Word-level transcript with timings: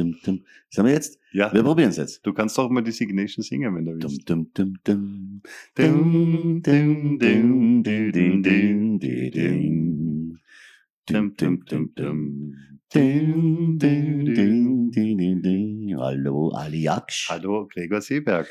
dum, 0.00 0.16
dum. 0.24 0.44
Sind 0.70 0.86
wir 0.86 0.92
jetzt? 0.92 1.18
Ja. 1.32 1.52
Wir 1.52 1.62
probieren 1.62 1.90
es 1.90 1.96
jetzt. 1.96 2.24
Du 2.26 2.32
kannst 2.32 2.56
doch 2.56 2.70
mal 2.70 2.82
die 2.82 2.92
Signation 2.92 3.42
singen, 3.42 3.74
wenn 3.76 3.84
du 3.84 3.92
willst. 3.92 4.28
dum, 4.28 4.50
dum. 4.54 4.74
Dum, 4.84 5.42
dum, 5.74 6.62
dum, 6.62 7.18
dum, 7.18 7.82
dum, 7.82 8.42
dum, 8.42 9.00
dum. 9.00 10.38
Dum, 11.06 11.36
dum, 11.36 11.64
dum, 11.64 11.94
dum. 11.94 12.56
Dum, 12.92 13.78
dum, 13.78 14.24
dum, 14.24 14.90
dum, 14.90 15.16
dum, 15.16 15.42
dum. 15.42 15.96
Hallo, 15.98 16.50
Ali 16.50 16.82
Jaksch. 16.82 17.28
Hallo, 17.28 17.68
Gregor 17.72 18.00
Seeberg. 18.00 18.48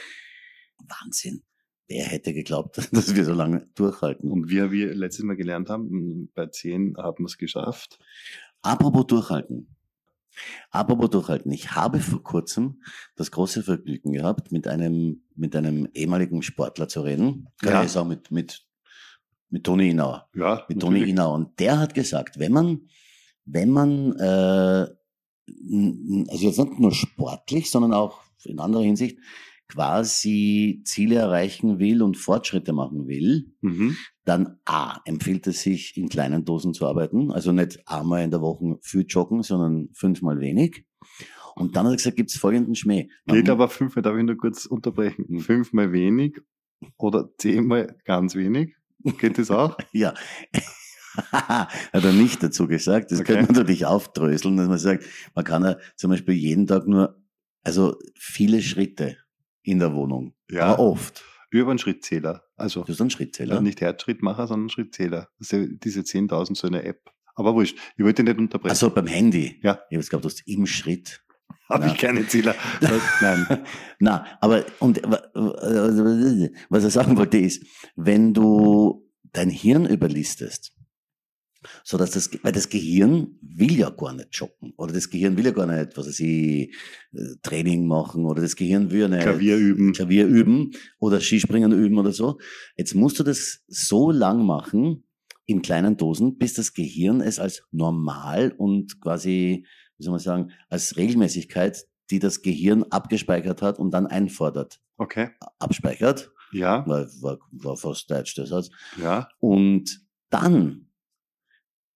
Wahnsinn. 0.77 1.43
Wer 1.87 2.05
hätte 2.05 2.33
geglaubt, 2.33 2.77
dass 2.91 3.15
wir 3.15 3.25
so 3.25 3.33
lange 3.33 3.67
durchhalten? 3.75 4.29
Und 4.29 4.49
wie 4.49 4.71
wir 4.71 4.93
letztes 4.93 5.25
Mal 5.25 5.35
gelernt 5.35 5.69
haben, 5.69 6.29
bei 6.35 6.45
10 6.45 6.95
haben 6.97 7.23
wir 7.23 7.25
es 7.25 7.37
geschafft. 7.37 7.97
Apropos 8.61 9.07
durchhalten. 9.07 9.75
Apropos 10.71 11.09
durchhalten. 11.09 11.51
Ich 11.51 11.71
habe 11.75 11.99
vor 11.99 12.23
kurzem 12.23 12.81
das 13.15 13.31
große 13.31 13.63
Vergnügen 13.63 14.13
gehabt, 14.13 14.51
mit 14.51 14.67
einem, 14.67 15.23
mit 15.35 15.55
einem 15.55 15.87
ehemaligen 15.93 16.41
Sportler 16.41 16.87
zu 16.87 17.01
reden. 17.01 17.47
Kann 17.61 17.73
Ja. 17.73 17.83
ich 17.83 17.91
sagen, 17.91 18.09
mit, 18.09 18.31
mit, 18.31 18.65
mit 19.49 19.63
Toni 19.63 19.89
Inauer. 19.89 20.29
Ja, 20.35 20.65
Mit 20.69 20.79
Toni. 20.79 21.01
Inauer. 21.09 21.33
Und 21.35 21.59
der 21.59 21.79
hat 21.79 21.93
gesagt, 21.93 22.39
wenn 22.39 22.51
man, 22.51 22.87
wenn 23.45 23.69
man, 23.71 24.13
äh, 24.17 24.87
also 26.29 26.45
jetzt 26.45 26.59
nicht 26.59 26.79
nur 26.79 26.93
sportlich, 26.93 27.71
sondern 27.71 27.93
auch 27.93 28.21
in 28.43 28.59
anderer 28.59 28.83
Hinsicht, 28.83 29.17
quasi 29.69 30.81
Ziele 30.83 31.15
erreichen 31.15 31.79
will 31.79 32.01
und 32.01 32.17
Fortschritte 32.17 32.73
machen 32.73 33.07
will, 33.07 33.51
Mhm. 33.61 33.95
dann 34.25 34.57
A, 34.65 34.99
empfiehlt 35.05 35.47
es 35.47 35.61
sich, 35.61 35.95
in 35.95 36.09
kleinen 36.09 36.43
Dosen 36.43 36.73
zu 36.73 36.85
arbeiten. 36.87 37.31
Also 37.31 37.51
nicht 37.51 37.79
einmal 37.87 38.23
in 38.23 38.31
der 38.31 38.41
Woche 38.41 38.77
viel 38.81 39.05
joggen, 39.07 39.43
sondern 39.43 39.89
fünfmal 39.93 40.39
wenig. 40.39 40.85
Und 41.55 41.75
dann 41.75 41.85
hat 41.85 41.93
er 41.93 41.97
gesagt, 41.97 42.15
gibt 42.17 42.31
es 42.31 42.37
folgenden 42.37 42.75
Schmäh. 42.75 43.09
Geht 43.27 43.47
mu- 43.47 43.51
aber 43.53 43.69
fünfmal, 43.69 44.01
darf 44.03 44.17
ich 44.17 44.23
nur 44.23 44.37
kurz 44.37 44.65
unterbrechen? 44.65 45.25
Hm. 45.27 45.39
Fünfmal 45.39 45.91
wenig 45.91 46.37
oder 46.97 47.29
zehnmal 47.37 47.95
ganz 48.05 48.35
wenig? 48.35 48.75
Geht 49.19 49.37
das 49.37 49.51
auch? 49.51 49.77
Ja. 49.93 50.13
hat 51.31 52.03
er 52.03 52.13
nicht 52.13 52.41
dazu 52.43 52.67
gesagt. 52.67 53.11
Das 53.11 53.19
Okay. 53.19 53.33
könnte 53.33 53.51
man 53.51 53.61
natürlich 53.61 53.85
aufdröseln, 53.85 54.57
dass 54.57 54.67
man 54.67 54.77
sagt, 54.77 55.03
man 55.35 55.43
kann 55.45 55.63
ja 55.63 55.77
zum 55.95 56.11
Beispiel 56.11 56.35
jeden 56.35 56.67
Tag 56.67 56.87
nur, 56.87 57.21
also 57.63 57.97
viele 58.15 58.61
Schritte 58.61 59.17
in 59.63 59.79
der 59.79 59.93
Wohnung. 59.93 60.33
Ja. 60.49 60.73
Aber 60.73 60.79
oft. 60.79 61.23
Über 61.51 61.71
einen 61.71 61.79
Schrittzähler. 61.79 62.43
Also 62.55 62.83
Du 62.83 62.91
hast 62.93 63.01
einen 63.01 63.09
Schrittzähler. 63.09 63.55
ja, 63.55 63.61
nicht 63.61 63.81
Herzschrittmacher, 63.81 64.47
sondern 64.47 64.69
Schrittzähler. 64.69 65.29
Das 65.39 65.47
ist 65.47 65.51
ja 65.51 65.65
diese 65.67 66.01
10.000 66.01 66.55
so 66.55 66.67
eine 66.67 66.83
App. 66.83 67.09
Aber 67.35 67.55
wurscht, 67.55 67.77
ich 67.97 68.03
wollte 68.03 68.23
nicht 68.23 68.37
unterbrechen. 68.37 68.69
Also 68.71 68.89
beim 68.91 69.07
Handy. 69.07 69.59
Ja. 69.63 69.79
Ich 69.89 69.95
habe 69.95 69.99
es 70.01 70.09
gehabt, 70.09 70.25
du 70.25 70.29
hast 70.29 70.43
im 70.47 70.65
Schritt. 70.67 71.23
Habe 71.69 71.87
ich 71.87 71.97
keine 71.97 72.27
Zähler. 72.27 72.55
Nein. 73.21 73.63
Na, 73.99 74.25
aber 74.41 74.65
und 74.79 75.01
wa- 75.03 75.21
was 76.69 76.83
er 76.83 76.89
sagen 76.89 77.15
wollte 77.17 77.37
ist, 77.37 77.63
wenn 77.95 78.33
du 78.33 79.07
dein 79.33 79.49
Hirn 79.49 79.85
überlistest, 79.85 80.71
so 81.83 81.97
dass 81.97 82.11
das, 82.11 82.29
weil 82.43 82.51
das 82.51 82.69
Gehirn 82.69 83.37
will 83.41 83.77
ja 83.77 83.89
gar 83.89 84.13
nicht 84.13 84.29
joggen 84.33 84.73
oder 84.77 84.93
das 84.93 85.09
Gehirn 85.09 85.35
will 85.37 85.45
ja 85.45 85.51
gar 85.51 85.65
nicht, 85.67 85.97
was 85.97 86.07
weiß 86.07 86.19
ich, 86.21 86.73
äh, 87.13 87.35
Training 87.43 87.85
machen 87.85 88.25
oder 88.25 88.41
das 88.41 88.55
Gehirn 88.55 88.91
will 88.91 89.01
ja 89.01 89.07
nicht 89.07 89.23
Klavier 89.23 89.57
üben. 89.57 89.93
Klavier 89.93 90.25
üben 90.25 90.71
oder 90.99 91.19
Skispringen 91.19 91.71
üben 91.71 91.97
oder 91.97 92.11
so. 92.13 92.37
Jetzt 92.77 92.95
musst 92.95 93.19
du 93.19 93.23
das 93.23 93.61
so 93.67 94.11
lang 94.11 94.45
machen 94.45 95.03
in 95.45 95.61
kleinen 95.61 95.97
Dosen, 95.97 96.37
bis 96.37 96.53
das 96.53 96.73
Gehirn 96.73 97.21
es 97.21 97.39
als 97.39 97.63
normal 97.71 98.53
und 98.57 99.01
quasi, 99.01 99.65
wie 99.97 100.03
soll 100.03 100.11
man 100.11 100.19
sagen, 100.19 100.51
als 100.69 100.95
Regelmäßigkeit, 100.95 101.85
die 102.11 102.19
das 102.19 102.41
Gehirn 102.41 102.83
abgespeichert 102.83 103.61
hat 103.61 103.79
und 103.79 103.91
dann 103.91 104.07
einfordert. 104.07 104.79
Okay. 104.97 105.29
Abspeichert, 105.59 106.31
Ja, 106.51 106.85
war, 106.87 107.07
war, 107.21 107.39
war 107.51 107.77
fast 107.77 108.09
deutsch 108.11 108.35
der 108.35 108.45
Satz. 108.47 108.69
ja. 109.01 109.27
Und 109.39 110.01
dann, 110.29 110.88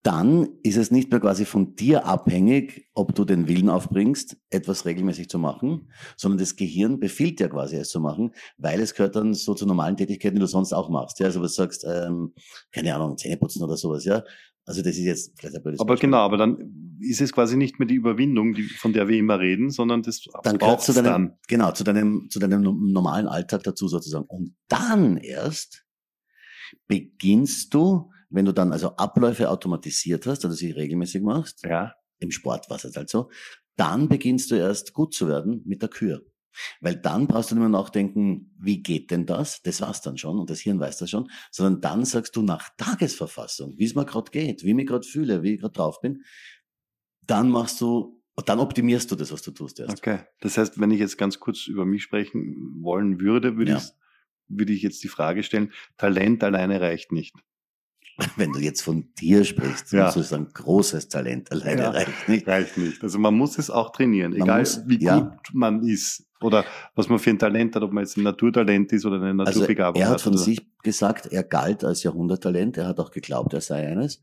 dann 0.03 0.49
ist 0.63 0.75
es 0.75 0.91
nicht 0.91 1.09
mehr 1.11 1.21
quasi 1.21 1.45
von 1.45 1.75
dir 1.75 2.05
abhängig, 2.05 2.89
ob 2.93 3.15
du 3.15 3.23
den 3.23 3.47
Willen 3.47 3.69
aufbringst, 3.69 4.35
etwas 4.49 4.85
regelmäßig 4.85 5.29
zu 5.29 5.39
machen, 5.39 5.89
sondern 6.17 6.39
das 6.39 6.57
Gehirn 6.57 6.99
befiehlt 6.99 7.39
ja 7.39 7.47
quasi 7.47 7.77
es 7.77 7.89
zu 7.89 8.01
machen, 8.01 8.31
weil 8.57 8.81
es 8.81 8.93
gehört 8.93 9.15
dann 9.15 9.33
so 9.33 9.53
zu 9.53 9.65
normalen 9.65 9.95
Tätigkeiten, 9.95 10.35
die 10.35 10.41
du 10.41 10.47
sonst 10.47 10.73
auch 10.73 10.89
machst. 10.89 11.19
Ja, 11.19 11.27
also 11.27 11.41
was 11.41 11.55
du 11.55 11.63
sagst, 11.63 11.85
ähm, 11.87 12.33
keine 12.71 12.93
Ahnung, 12.93 13.17
Zähneputzen 13.17 13.63
oder 13.63 13.77
sowas, 13.77 14.03
ja. 14.03 14.23
Also 14.65 14.81
das 14.81 14.91
ist 14.97 15.03
jetzt 15.03 15.33
vielleicht 15.39 15.55
ein 15.55 15.63
blödes 15.63 15.79
Aber 15.79 15.93
Beispiel. 15.93 16.07
genau, 16.07 16.19
aber 16.19 16.37
dann 16.37 16.97
ist 17.01 17.19
es 17.21 17.33
quasi 17.33 17.57
nicht 17.57 17.79
mehr 17.79 17.87
die 17.87 17.95
Überwindung, 17.95 18.53
die, 18.53 18.63
von 18.63 18.93
der 18.93 19.07
wir 19.09 19.17
immer 19.17 19.39
reden, 19.39 19.69
sondern 19.71 20.03
das 20.03 20.21
Dann 20.43 20.57
gehört 20.57 20.81
zu 20.81 20.93
deinem, 20.93 21.05
dann. 21.05 21.37
genau, 21.47 21.71
zu 21.71 21.83
deinem, 21.83 22.27
zu 22.29 22.39
deinem 22.39 22.61
no- 22.61 22.71
normalen 22.73 23.27
Alltag 23.27 23.63
dazu 23.63 23.87
sozusagen. 23.89 24.25
Und 24.25 24.55
dann 24.69 25.17
erst 25.17 25.85
beginnst 26.87 27.73
du, 27.73 28.09
wenn 28.33 28.45
du 28.45 28.51
dann 28.53 28.71
also 28.73 28.95
Abläufe 28.97 29.49
automatisiert 29.49 30.25
hast, 30.27 30.43
also 30.45 30.55
sie 30.55 30.71
regelmäßig 30.71 31.21
machst, 31.21 31.63
Ja. 31.63 31.93
im 32.19 32.31
Sport 32.31 32.69
war 32.69 32.77
es 32.83 32.95
halt 32.95 33.09
so, 33.09 33.29
dann 33.75 34.07
beginnst 34.09 34.51
du 34.51 34.55
erst 34.55 34.93
gut 34.93 35.13
zu 35.13 35.27
werden 35.27 35.61
mit 35.65 35.81
der 35.81 35.89
Kür. 35.89 36.21
Weil 36.81 36.95
dann 36.95 37.25
brauchst 37.25 37.49
du 37.49 37.55
nicht 37.55 37.61
mehr 37.61 37.69
nachdenken, 37.69 38.53
wie 38.59 38.83
geht 38.83 39.09
denn 39.09 39.25
das? 39.25 39.63
Das 39.63 39.81
war's 39.81 40.01
dann 40.01 40.17
schon 40.19 40.37
und 40.37 40.51
das 40.51 40.59
Hirn 40.59 40.79
weiß 40.79 40.97
das 40.99 41.09
schon, 41.09 41.29
sondern 41.49 41.81
dann 41.81 42.05
sagst 42.05 42.35
du 42.35 42.43
nach 42.43 42.69
Tagesverfassung, 42.77 43.73
wie 43.77 43.85
es 43.85 43.95
mir 43.95 44.05
gerade 44.05 44.29
geht, 44.29 44.63
wie 44.63 44.69
ich 44.69 44.75
mich 44.75 44.85
gerade 44.87 45.07
fühle, 45.07 45.41
wie 45.41 45.55
ich 45.55 45.61
gerade 45.61 45.73
drauf 45.73 45.99
bin, 46.01 46.23
dann 47.25 47.49
machst 47.49 47.81
du, 47.81 48.21
dann 48.45 48.59
optimierst 48.59 49.09
du 49.11 49.15
das, 49.15 49.31
was 49.31 49.41
du 49.41 49.49
tust 49.51 49.79
erst. 49.79 49.97
Okay. 49.97 50.19
Das 50.41 50.57
heißt, 50.57 50.79
wenn 50.79 50.91
ich 50.91 50.99
jetzt 50.99 51.17
ganz 51.17 51.39
kurz 51.39 51.65
über 51.67 51.85
mich 51.85 52.03
sprechen 52.03 52.77
wollen 52.81 53.19
würde, 53.19 53.57
würde 53.57 53.71
Ja. 53.71 53.77
ich, 53.77 53.89
würde 54.47 54.73
ich 54.73 54.81
jetzt 54.83 55.03
die 55.03 55.07
Frage 55.07 55.41
stellen, 55.41 55.71
Talent 55.97 56.43
alleine 56.43 56.79
reicht 56.81 57.11
nicht. 57.11 57.35
Wenn 58.37 58.51
du 58.51 58.59
jetzt 58.59 58.81
von 58.81 59.11
dir 59.19 59.43
sprichst, 59.43 59.91
Ja. 59.91 60.05
musst 60.05 60.17
du 60.17 60.21
sagen, 60.23 60.47
großes 60.53 61.09
Talent 61.09 61.51
alleine 61.51 61.81
Ja. 61.81 61.89
reicht 61.91 62.29
nicht. 62.29 62.47
Reicht 62.47 62.77
nicht. 62.77 63.01
Also 63.03 63.17
man 63.19 63.33
muss 63.33 63.57
es 63.57 63.69
auch 63.69 63.91
trainieren, 63.91 64.31
Man 64.31 64.41
egal 64.43 64.59
muss- 64.59 64.81
wie 64.87 65.03
ja. 65.03 65.19
gut 65.19 65.49
man 65.53 65.83
ist 65.83 66.25
oder 66.41 66.63
was 66.95 67.09
man 67.09 67.17
für 67.19 67.31
ein 67.31 67.39
Talent 67.39 67.75
hat, 67.75 67.81
ob 67.83 67.91
man 67.91 68.03
jetzt 68.03 68.17
ein 68.17 68.23
Naturtalent 68.23 68.91
ist 68.93 69.05
oder 69.05 69.15
eine 69.21 69.43
Also 69.45 69.59
Naturbegabung 69.61 69.99
er 70.01 70.07
hat 70.09 70.13
hat. 70.15 70.21
von 70.21 70.33
oder- 70.33 70.41
sich 70.43 70.59
gesagt, 70.83 71.27
er 71.31 71.43
galt 71.43 71.83
als 71.83 72.03
Jahrhunderttalent, 72.03 72.77
er 72.77 72.87
hat 72.87 72.99
auch 72.99 73.11
geglaubt, 73.11 73.53
er 73.53 73.61
sei 73.61 73.87
eines. 73.87 74.21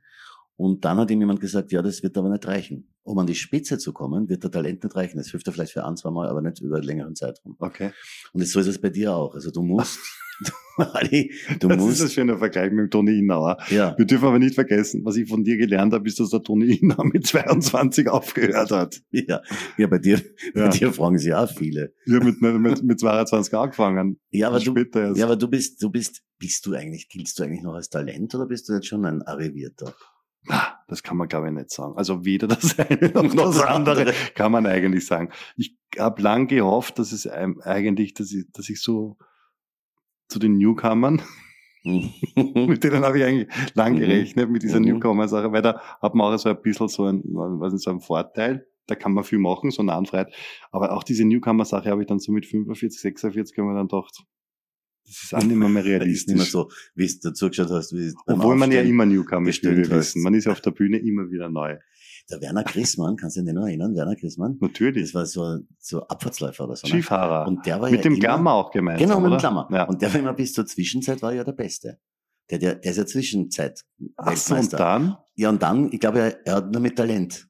Und 0.56 0.84
dann 0.84 0.98
hat 0.98 1.10
ihm 1.10 1.20
jemand 1.20 1.40
gesagt, 1.40 1.72
ja, 1.72 1.80
das 1.80 2.02
wird 2.02 2.18
aber 2.18 2.28
nicht 2.28 2.46
reichen. 2.46 2.92
Um 3.02 3.18
an 3.18 3.26
die 3.26 3.34
Spitze 3.34 3.78
zu 3.78 3.94
kommen, 3.94 4.28
wird 4.28 4.44
der 4.44 4.50
Talent 4.50 4.84
nicht 4.84 4.94
reichen. 4.94 5.16
Das 5.16 5.30
hilft 5.30 5.46
er 5.46 5.54
vielleicht 5.54 5.72
für 5.72 5.86
ein, 5.86 5.96
zwei 5.96 6.10
Mal, 6.10 6.28
aber 6.28 6.42
nicht 6.42 6.60
über 6.60 6.76
einen 6.76 6.84
längeren 6.84 7.16
Zeitraum. 7.16 7.56
Okay. 7.58 7.92
Und 8.34 8.46
so 8.46 8.60
ist 8.60 8.66
es 8.66 8.78
bei 8.78 8.90
dir 8.90 9.14
auch. 9.16 9.34
Also 9.34 9.50
du 9.50 9.62
musst, 9.62 9.98
Ali, 10.76 11.32
du 11.58 11.68
das 11.68 11.76
ist 11.76 11.82
ein 11.82 11.86
musst, 12.04 12.12
schöner 12.14 12.38
Vergleich 12.38 12.70
mit 12.70 12.78
dem 12.86 12.90
Toni 12.90 13.18
Inauer. 13.18 13.58
ja, 13.70 13.94
Wir 13.98 14.06
dürfen 14.06 14.26
aber 14.28 14.38
nicht 14.38 14.54
vergessen, 14.54 15.04
was 15.04 15.16
ich 15.16 15.28
von 15.28 15.44
dir 15.44 15.58
gelernt 15.58 15.92
habe, 15.92 16.08
ist, 16.08 16.18
dass 16.20 16.30
der 16.30 16.42
Toni 16.42 16.72
Inauer 16.72 17.04
mit 17.06 17.26
22 17.26 18.08
aufgehört 18.08 18.70
hat. 18.70 19.02
ja, 19.10 19.40
ja, 19.76 19.86
bei 19.86 19.98
dir, 19.98 20.20
bei 20.54 20.60
Ja. 20.62 20.68
dir 20.68 20.92
fragen 20.92 21.18
sie 21.18 21.34
auch 21.34 21.50
viele. 21.50 21.92
Habe 22.10 22.24
mit, 22.24 22.40
mit, 22.40 22.82
mit 22.82 23.00
22 23.00 23.52
angefangen. 23.54 24.18
Ja, 24.30 24.48
aber 24.48 24.60
du, 24.60 24.74
erst. 24.74 25.18
ja, 25.18 25.26
aber 25.26 25.36
du 25.36 25.48
bist, 25.48 25.82
du 25.82 25.90
bist, 25.90 26.22
bist 26.38 26.64
du 26.64 26.72
eigentlich, 26.74 27.08
giltst 27.08 27.38
du 27.38 27.42
eigentlich 27.42 27.62
noch 27.62 27.74
als 27.74 27.90
Talent 27.90 28.34
oder 28.34 28.46
bist 28.46 28.68
du 28.68 28.72
jetzt 28.72 28.86
schon 28.86 29.04
ein 29.04 29.22
Arrivierter? 29.22 29.94
Das 30.88 31.02
kann 31.02 31.18
man, 31.18 31.28
glaube 31.28 31.48
ich, 31.48 31.52
nicht 31.52 31.70
sagen. 31.70 31.92
Also 31.96 32.24
weder 32.24 32.48
das 32.48 32.78
eine 32.78 33.08
noch 33.14 33.34
das 33.34 33.60
andere 33.60 34.14
kann 34.34 34.50
man 34.50 34.64
eigentlich 34.66 35.04
sagen. 35.06 35.28
Ich 35.56 35.76
habe 35.98 36.22
lang 36.22 36.48
gehofft, 36.48 36.98
dass 36.98 37.12
es 37.12 37.26
einem 37.26 37.60
eigentlich, 37.60 38.14
dass 38.14 38.32
ich, 38.32 38.46
dass 38.52 38.70
ich 38.70 38.80
so 38.80 39.18
zu 40.30 40.38
den 40.38 40.56
Newcomern, 40.58 41.20
mit 41.84 42.84
denen 42.84 43.04
habe 43.04 43.18
ich 43.18 43.24
eigentlich 43.24 43.48
lang 43.74 43.94
Mhm. 43.94 43.98
gerechnet, 44.00 44.50
mit 44.50 44.62
dieser 44.62 44.80
Mhm. 44.80 44.86
Newcomer-Sache, 44.86 45.50
weil 45.52 45.62
da 45.62 45.80
hat 46.00 46.14
man 46.14 46.32
auch 46.32 46.38
so 46.38 46.48
ein 46.48 46.60
bisschen 46.62 46.88
so 46.88 47.04
ein, 47.04 47.22
was 47.24 47.72
ist 47.72 47.82
so 47.84 47.90
ein 47.90 48.00
Vorteil. 48.00 48.66
Da 48.86 48.94
kann 48.96 49.12
man 49.12 49.24
viel 49.24 49.38
machen, 49.38 49.70
so 49.70 49.82
Nahenfreiheit. 49.82 50.34
Aber 50.72 50.92
auch 50.92 51.04
diese 51.04 51.24
Newcomer-Sache 51.24 51.90
habe 51.90 52.02
ich 52.02 52.08
dann 52.08 52.18
so 52.18 52.32
mit 52.32 52.44
45, 52.46 53.00
46 53.00 53.56
haben 53.58 53.66
wir 53.68 53.74
dann 53.74 53.88
gedacht, 53.88 54.24
das 55.06 55.22
ist 55.24 55.34
auch 55.34 55.42
nicht 55.42 55.56
mehr, 55.56 55.68
mehr 55.68 55.82
Das 55.82 56.08
ist 56.08 56.28
nicht 56.28 56.36
mehr 56.36 56.44
realistisch. 56.44 56.50
so, 56.50 56.70
wie 56.94 57.04
es 57.04 57.20
dazu 57.20 57.48
geschaut 57.48 57.70
hast, 57.70 57.92
wie 57.92 58.12
Obwohl 58.26 58.56
man 58.56 58.70
ja 58.72 58.82
immer 58.82 59.06
Newcomer 59.06 59.48
ist, 59.48 59.62
wir 59.62 59.76
wissen. 59.90 60.22
Man 60.22 60.34
ist 60.34 60.44
ja 60.46 60.52
auf 60.52 60.60
der 60.60 60.72
Bühne 60.72 60.98
immer 60.98 61.30
wieder 61.30 61.48
neu. 61.48 61.76
Der 62.30 62.40
Werner 62.40 62.62
Chrismann, 62.62 63.16
kannst 63.16 63.36
du 63.36 63.42
dich 63.42 63.52
noch 63.52 63.66
erinnern? 63.66 63.94
Werner 63.94 64.14
Chrismann? 64.14 64.56
Natürlich. 64.60 65.02
Das 65.02 65.14
war 65.14 65.26
so, 65.26 65.58
so 65.78 66.06
Abfahrtsläufer 66.06 66.64
oder 66.64 66.76
so. 66.76 66.86
Ne? 66.86 66.94
Skifahrer. 66.94 67.46
Und 67.48 67.66
der 67.66 67.80
war 67.80 67.90
mit 67.90 67.98
ja 67.98 68.02
dem 68.02 68.12
immer, 68.14 68.20
Klammer 68.20 68.52
auch 68.52 68.70
gemeint. 68.70 69.00
Genau, 69.00 69.18
mit 69.20 69.32
dem? 69.32 69.38
Klammer. 69.38 69.68
Ja. 69.72 69.84
Und 69.84 70.00
der 70.00 70.12
war 70.12 70.20
immer 70.20 70.32
bis 70.32 70.52
zur 70.52 70.66
Zwischenzeit 70.66 71.22
war 71.22 71.32
ja 71.32 71.42
der 71.42 71.52
Beste. 71.52 71.98
Der, 72.50 72.58
der, 72.58 72.74
der 72.76 72.90
ist 72.90 72.96
ja 72.96 73.06
Zwischenzeit 73.06 73.84
Ach 74.16 74.36
so, 74.36 74.54
und 74.54 74.72
dann 74.72 75.16
Ja, 75.36 75.48
und 75.48 75.62
dann, 75.62 75.92
ich 75.92 76.00
glaube, 76.00 76.20
er, 76.20 76.46
er 76.46 76.54
hat 76.56 76.70
nur 76.72 76.80
mit 76.80 76.96
Talent. 76.96 77.48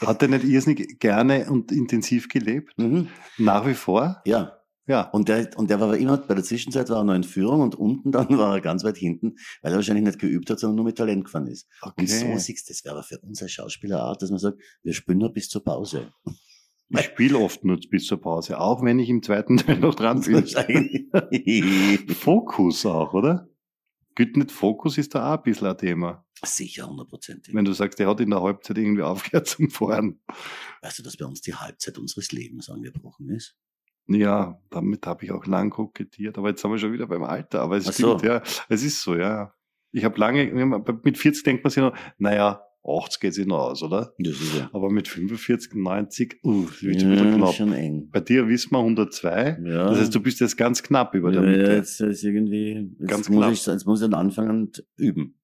hat 0.00 0.22
er 0.22 0.28
nicht 0.28 0.44
irrsinnig 0.44 0.98
gerne 0.98 1.50
und 1.50 1.70
intensiv 1.72 2.28
gelebt. 2.28 2.78
Mhm. 2.78 3.08
Nach 3.38 3.66
wie 3.66 3.74
vor. 3.74 4.22
Ja. 4.24 4.59
Ja. 4.90 5.02
Und 5.02 5.28
der, 5.28 5.56
und 5.56 5.70
der 5.70 5.78
war 5.78 5.86
aber 5.86 5.98
immer, 5.98 6.16
bei 6.16 6.34
der 6.34 6.42
Zwischenzeit 6.42 6.90
war 6.90 6.96
er 6.98 7.04
noch 7.04 7.14
in 7.14 7.22
Führung 7.22 7.60
und 7.60 7.76
unten 7.76 8.10
dann 8.10 8.26
war 8.38 8.56
er 8.56 8.60
ganz 8.60 8.82
weit 8.82 8.96
hinten, 8.96 9.36
weil 9.62 9.72
er 9.72 9.76
wahrscheinlich 9.76 10.04
nicht 10.04 10.18
geübt 10.18 10.50
hat, 10.50 10.58
sondern 10.58 10.74
nur 10.74 10.84
mit 10.84 10.98
Talent 10.98 11.26
gefahren 11.26 11.46
ist. 11.46 11.68
Okay. 11.80 12.00
Und 12.00 12.08
so 12.08 12.38
siehst 12.38 12.68
du, 12.68 12.72
das 12.72 12.84
wäre 12.84 12.96
aber 12.96 13.04
für 13.04 13.20
uns 13.20 13.40
als 13.40 13.52
Schauspieler 13.52 14.04
auch, 14.04 14.16
dass 14.16 14.30
man 14.30 14.40
sagt, 14.40 14.58
wir 14.82 14.92
spielen 14.92 15.18
nur 15.18 15.32
bis 15.32 15.48
zur 15.48 15.62
Pause. 15.62 16.12
Ich 16.88 17.04
spiele 17.04 17.38
oft 17.38 17.64
nur 17.64 17.78
bis 17.88 18.06
zur 18.06 18.20
Pause, 18.20 18.58
auch 18.58 18.82
wenn 18.82 18.98
ich 18.98 19.08
im 19.08 19.22
zweiten 19.22 19.58
Teil 19.58 19.78
noch 19.78 19.94
dran 19.94 20.22
bin. 20.22 20.44
Fokus 22.14 22.84
auch, 22.84 23.14
oder? 23.14 23.48
Gilt 24.16 24.36
nicht 24.36 24.50
Fokus 24.50 24.98
ist 24.98 25.14
da 25.14 25.32
auch 25.32 25.38
ein 25.38 25.44
bisschen 25.44 25.68
ein 25.68 25.78
Thema. 25.78 26.26
Sicher, 26.44 26.88
hundertprozentig. 26.88 27.54
Wenn 27.54 27.64
du 27.64 27.72
sagst, 27.72 28.00
der 28.00 28.08
hat 28.08 28.18
in 28.18 28.30
der 28.30 28.42
Halbzeit 28.42 28.76
irgendwie 28.76 29.02
aufgehört 29.02 29.46
zum 29.46 29.70
Fahren. 29.70 30.20
Weißt 30.82 30.98
du, 30.98 31.04
dass 31.04 31.16
bei 31.16 31.26
uns 31.26 31.42
die 31.42 31.54
Halbzeit 31.54 31.96
unseres 31.96 32.32
Lebens 32.32 32.68
angebrochen 32.68 33.28
ist? 33.28 33.56
Ja, 34.12 34.60
damit 34.70 35.06
habe 35.06 35.24
ich 35.24 35.30
auch 35.30 35.46
lang 35.46 35.70
kokettiert, 35.70 36.36
aber 36.36 36.48
jetzt 36.48 36.62
sind 36.62 36.70
wir 36.70 36.78
schon 36.78 36.92
wieder 36.92 37.06
beim 37.06 37.22
Alter. 37.22 37.60
Aber 37.60 37.76
es 37.76 37.88
Ach 37.88 37.92
stimmt, 37.92 38.20
so. 38.20 38.26
ja. 38.26 38.42
Es 38.68 38.82
ist 38.82 39.02
so, 39.02 39.14
ja. 39.16 39.54
Ich 39.92 40.04
habe 40.04 40.18
lange, 40.18 40.46
mit 41.02 41.18
40 41.18 41.44
denkt 41.44 41.64
man 41.64 41.70
sich 41.70 41.82
noch, 41.82 41.96
naja, 42.18 42.62
80 42.84 43.20
geht 43.20 43.34
sich 43.34 43.46
noch 43.46 43.58
aus, 43.58 43.82
oder? 43.82 44.14
Das 44.18 44.40
ist 44.40 44.56
ja. 44.56 44.70
Aber 44.72 44.90
mit 44.90 45.06
45, 45.06 45.74
90, 45.74 46.40
uh, 46.44 46.66
wird 46.80 47.00
schon 47.00 47.12
wieder 47.12 47.26
ja, 47.26 47.36
knapp. 47.36 47.54
schon 47.54 47.72
eng. 47.72 48.08
Bei 48.10 48.20
dir 48.20 48.48
wissen 48.48 48.72
wir 48.72 48.78
102. 48.78 49.58
Ja. 49.64 49.90
Das 49.90 49.98
heißt, 49.98 50.14
du 50.14 50.20
bist 50.20 50.40
jetzt 50.40 50.56
ganz 50.56 50.82
knapp 50.82 51.14
über 51.14 51.30
der 51.30 51.42
ja, 51.42 51.50
Mitte. 51.50 51.72
jetzt 51.72 52.00
ist 52.00 52.24
irgendwie, 52.24 52.90
jetzt 52.98 53.08
Ganz 53.08 53.28
muss 53.28 53.38
knapp. 53.38 53.52
ich, 53.52 53.66
jetzt 53.66 53.86
muss 53.86 54.02
ich 54.02 54.12
anfangen 54.12 54.50
und 54.50 54.84
üben. 54.96 55.38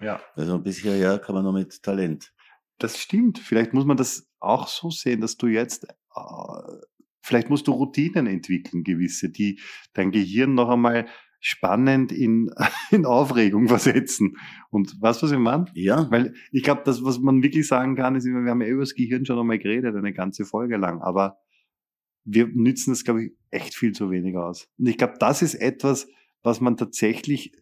Ja. 0.00 0.20
Also 0.34 0.58
bisher 0.58 0.96
ja 0.96 1.18
kann 1.18 1.34
man 1.34 1.44
nur 1.44 1.52
mit 1.52 1.82
Talent. 1.82 2.32
Das 2.78 2.98
stimmt. 2.98 3.38
Vielleicht 3.38 3.72
muss 3.72 3.84
man 3.84 3.96
das 3.96 4.28
auch 4.38 4.68
so 4.68 4.90
sehen, 4.90 5.20
dass 5.20 5.36
du 5.36 5.46
jetzt, 5.48 5.84
äh, 5.84 5.90
vielleicht 7.26 7.50
musst 7.50 7.66
du 7.66 7.72
Routinen 7.72 8.26
entwickeln, 8.26 8.84
gewisse, 8.84 9.30
die 9.30 9.60
dein 9.92 10.12
Gehirn 10.12 10.54
noch 10.54 10.68
einmal 10.68 11.06
spannend 11.40 12.12
in, 12.12 12.50
in 12.90 13.04
Aufregung 13.04 13.68
versetzen. 13.68 14.36
Und 14.70 15.00
weißt 15.00 15.22
du, 15.22 15.26
was 15.26 15.32
ich 15.32 15.38
meine? 15.38 15.66
Ja, 15.74 16.10
Weil 16.10 16.34
ich 16.52 16.62
glaube, 16.62 16.82
das, 16.84 17.04
was 17.04 17.18
man 17.18 17.42
wirklich 17.42 17.66
sagen 17.66 17.96
kann, 17.96 18.14
ist, 18.14 18.24
wir 18.24 18.50
haben 18.50 18.62
ja 18.62 18.68
über 18.68 18.82
das 18.82 18.94
Gehirn 18.94 19.26
schon 19.26 19.38
einmal 19.38 19.58
geredet, 19.58 19.94
eine 19.94 20.12
ganze 20.12 20.44
Folge 20.44 20.76
lang, 20.76 21.02
aber 21.02 21.38
wir 22.24 22.48
nützen 22.48 22.90
das, 22.90 23.04
glaube 23.04 23.24
ich, 23.24 23.32
echt 23.50 23.74
viel 23.74 23.92
zu 23.92 24.10
wenig 24.10 24.36
aus. 24.36 24.68
Und 24.78 24.86
ich 24.86 24.98
glaube, 24.98 25.14
das 25.18 25.42
ist 25.42 25.54
etwas, 25.54 26.08
was 26.42 26.60
man 26.60 26.76
tatsächlich 26.76 27.52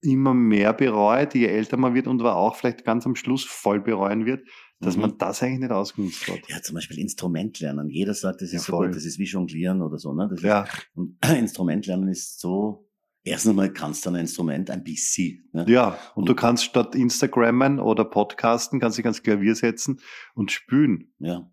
immer 0.00 0.32
mehr 0.32 0.72
bereut, 0.72 1.34
je 1.34 1.46
älter 1.46 1.76
man 1.76 1.94
wird 1.94 2.06
und 2.06 2.22
war 2.22 2.36
auch 2.36 2.56
vielleicht 2.56 2.84
ganz 2.84 3.04
am 3.04 3.16
Schluss 3.16 3.44
voll 3.44 3.80
bereuen 3.80 4.26
wird, 4.26 4.46
dass 4.80 4.94
Mhm. 4.96 5.02
man 5.02 5.18
das 5.18 5.42
eigentlich 5.42 5.60
nicht 5.60 5.72
ausgenutzt 5.72 6.26
hat. 6.28 6.40
ja, 6.48 6.62
zum 6.62 6.74
Beispiel 6.74 6.98
Instrument 6.98 7.58
lernen. 7.60 7.88
Jeder 7.90 8.14
sagt, 8.14 8.40
das 8.42 8.48
ist 8.48 8.52
Ja, 8.52 8.60
so 8.60 8.78
gut, 8.78 8.94
das 8.94 9.04
ist 9.04 9.18
wie 9.18 9.24
Jonglieren 9.24 9.82
oder 9.82 9.98
so. 9.98 10.12
Ne? 10.14 10.28
Das 10.30 10.42
Ja, 10.42 10.62
Ist, 10.64 10.70
und 10.94 11.18
Instrument 11.38 11.86
lernen 11.86 12.08
ist 12.08 12.38
so, 12.40 12.88
erstens 13.24 13.54
mal 13.54 13.72
kannst 13.72 14.06
du 14.06 14.10
ein 14.10 14.16
Instrument 14.16 14.70
ein 14.70 14.84
bisschen. 14.84 15.48
Ne? 15.52 15.64
ja. 15.68 15.98
Und 16.14 16.28
du 16.28 16.34
kannst 16.34 16.64
statt 16.64 16.94
Instagrammen 16.94 17.80
oder 17.80 18.04
Podcasten, 18.04 18.78
kannst 18.80 18.98
dich 18.98 19.04
ans 19.04 19.22
Klavier 19.22 19.54
setzen 19.54 20.00
und 20.34 20.52
spülen. 20.52 21.12
ja. 21.18 21.50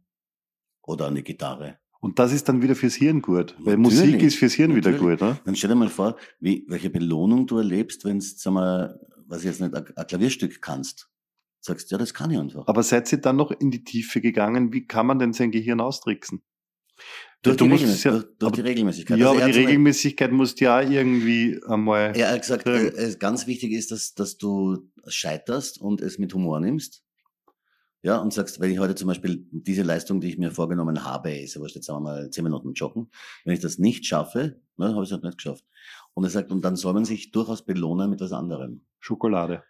Oder 0.87 1.07
eine 1.07 1.23
Gitarre. 1.23 1.79
Und 1.99 2.19
das 2.19 2.31
ist 2.31 2.47
dann 2.47 2.61
wieder 2.61 2.75
fürs 2.75 2.93
Hirn 2.93 3.23
gut. 3.23 3.55
Weil 3.57 3.77
Natürlich. 3.77 4.01
Musik 4.11 4.21
ist 4.21 4.35
fürs 4.35 4.53
Hirn 4.53 4.75
wieder 4.75 4.91
Natürlich. 4.91 5.19
gut, 5.19 5.27
ne? 5.27 5.39
Dann 5.45 5.55
stell 5.55 5.69
dir 5.71 5.75
mal 5.75 5.89
vor, 5.89 6.15
wie, 6.39 6.63
welche 6.67 6.91
Belohnung 6.91 7.47
du 7.47 7.57
erlebst, 7.57 8.05
wenn 8.05 8.19
du, 8.19 8.25
sag 8.25 8.53
mal, 8.53 8.99
was 9.25 9.39
ich 9.39 9.45
jetzt 9.45 9.61
nicht, 9.61 9.73
ein 9.73 10.07
Klavierstück 10.07 10.61
kannst. 10.61 11.09
Sagst, 11.65 11.89
ja, 11.91 11.97
das 11.97 12.13
kann 12.13 12.29
ich 12.29 12.37
einfach. 12.37 12.67
Aber 12.67 12.83
seid 12.83 13.11
ihr 13.11 13.17
dann 13.19 13.37
noch 13.37 13.49
in 13.51 13.71
die 13.71 13.83
Tiefe 13.83 14.21
gegangen? 14.21 14.71
Wie 14.71 14.85
kann 14.85 15.07
man 15.07 15.17
denn 15.17 15.33
sein 15.33 15.49
Gehirn 15.51 15.81
austricksen? 15.81 16.43
durch, 17.41 17.57
du 17.57 17.63
die, 17.65 17.69
musst 17.71 17.81
Regelmä 17.83 17.93
es 17.95 18.03
ja- 18.03 18.11
durch, 18.11 18.25
durch 18.39 18.51
die 18.53 18.61
aber- 18.61 18.69
Regelmäßigkeit. 18.69 19.17
Ja, 19.19 19.25
Also 19.29 19.39
aber 19.41 19.47
er 19.49 19.53
die 19.53 19.59
Regelmäßigkeit 19.65 20.31
muss 20.31 20.59
ja 20.59 20.81
irgendwie 20.81 21.59
einmal. 21.67 22.13
Er 22.15 22.31
hat 22.31 22.41
gesagt, 22.41 22.65
Ja. 22.67 22.73
äh, 22.73 22.87
es 22.87 23.17
ganz 23.19 23.47
wichtig 23.47 23.71
ist, 23.71 23.91
dass, 23.91 24.13
dass 24.13 24.37
du 24.37 24.89
scheiterst 25.07 25.79
und 25.81 26.01
es 26.01 26.17
mit 26.19 26.33
Humor 26.35 26.59
nimmst. 26.59 27.03
Ja, 28.03 28.17
und 28.17 28.31
sagst, 28.33 28.59
wenn 28.59 28.69
ich 28.71 28.77
heute 28.77 28.93
zum 28.93 29.07
Beispiel 29.07 29.47
diese 29.51 29.81
Leistung, 29.81 30.21
die 30.21 30.29
ich 30.29 30.37
mir 30.37 30.51
vorgenommen 30.51 31.03
habe, 31.03 31.31
ist 31.35 31.55
ja 31.55 31.61
wurscht, 31.61 31.75
jetzt 31.75 31.87
sagen 31.87 31.97
wir 32.03 32.11
mal 32.11 32.29
zehn 32.29 32.43
Minuten 32.43 32.73
joggen, 32.73 33.09
wenn 33.43 33.53
ich 33.55 33.59
das 33.61 33.79
nicht 33.79 34.05
schaffe, 34.05 34.61
ne, 34.77 34.89
habe 34.93 35.03
ich 35.03 35.09
es 35.09 35.11
halt 35.13 35.23
nicht 35.23 35.37
geschafft. 35.37 35.65
Und 36.15 36.23
er 36.23 36.29
sagt, 36.29 36.51
und 36.51 36.63
dann 36.63 36.77
soll 36.77 36.93
man 36.93 37.03
sich 37.03 37.31
durchaus 37.31 37.65
belohnen 37.65 38.09
mit 38.09 38.21
was 38.21 38.31
anderem. 38.31 38.85
Schokolade. 38.99 39.63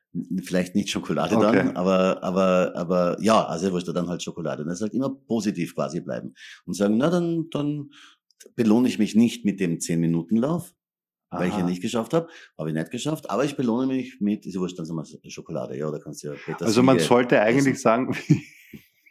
Vielleicht 0.44 0.75
nicht 0.75 0.89
Schokolade 0.89 1.36
Okay. 1.36 1.57
dann, 1.57 1.75
aber, 1.75 2.24
aber, 2.24 2.71
aber 2.75 3.18
ja, 3.19 3.44
also 3.45 3.71
wurscht, 3.71 3.88
dann 3.88 4.07
halt 4.07 4.21
Schokolade. 4.21 4.63
Und 4.63 4.69
er 4.69 4.75
sagt, 4.75 4.94
immer 4.94 5.09
positiv 5.09 5.75
quasi 5.75 6.01
bleiben. 6.01 6.36
Und 6.65 6.75
sagen, 6.75 6.97
na, 6.97 7.09
dann, 7.09 7.50
dann 7.50 7.89
belohne 8.56 8.88
ich 8.88 9.00
mich 9.00 9.15
nicht 9.15 9.44
mit 9.44 9.59
dem 9.59 9.80
zehn 9.80 10.00
Minuten 10.00 10.38
Lauf, 10.38 10.74
weil 11.31 11.50
ich 11.50 11.57
ja 11.57 11.65
nicht 11.65 11.81
geschafft 11.81 12.13
habe, 12.13 12.30
habe 12.57 12.69
ich 12.69 12.75
nicht 12.75 12.92
geschafft, 12.92 13.30
aber 13.30 13.44
ich 13.44 13.57
belohne 13.57 13.88
mich 13.88 14.21
mit, 14.21 14.45
ist 14.45 14.57
wurscht, 14.57 14.77
dann 14.80 14.86
sagen 14.86 15.03
wir 15.24 15.31
Schokolade, 15.31 15.75
ja, 15.77 15.88
oder 15.88 16.00
kannst 16.00 16.24
du 16.24 16.27
ja 16.27 16.33
Petersilie. 16.33 16.68
Also 16.68 16.83
man 16.83 17.00
sollte 17.00 17.42
eigentlich 17.42 17.74
essen. 17.74 17.81
sagen, 17.81 18.15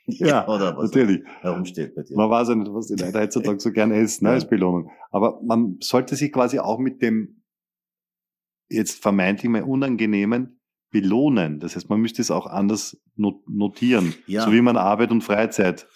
ja, 0.06 0.46
oder 0.48 0.76
was 0.76 0.90
natürlich. 0.90 1.22
herumsteht 1.40 1.94
bei 1.94 2.02
dir. 2.02 2.16
Man 2.16 2.30
weiß 2.30 2.48
ja 2.48 2.54
nicht, 2.54 2.72
was 2.72 2.86
die 2.88 2.94
Leute 2.94 3.18
heutzutage 3.20 3.60
so 3.60 3.70
gern 3.72 3.90
essen, 3.92 4.24
ne, 4.24 4.30
Ja. 4.30 4.34
als 4.34 4.48
Belohnung. 4.48 4.90
Aber 5.10 5.40
man 5.42 5.78
sollte 5.80 6.16
sich 6.16 6.32
quasi 6.32 6.58
auch 6.58 6.78
mit 6.78 7.00
dem 7.02 7.42
jetzt 8.68 9.02
vermeintlich 9.02 9.50
mal 9.50 9.62
Unangenehmen 9.62 10.60
belohnen. 10.90 11.60
Das 11.60 11.76
heißt, 11.76 11.90
man 11.90 12.00
müsste 12.00 12.22
es 12.22 12.30
auch 12.30 12.46
anders 12.46 13.00
not- 13.16 13.48
notieren. 13.48 14.14
Ja. 14.26 14.44
So 14.44 14.52
wie 14.52 14.60
man 14.62 14.76
Arbeit 14.76 15.10
und 15.10 15.22
Freizeit 15.22 15.86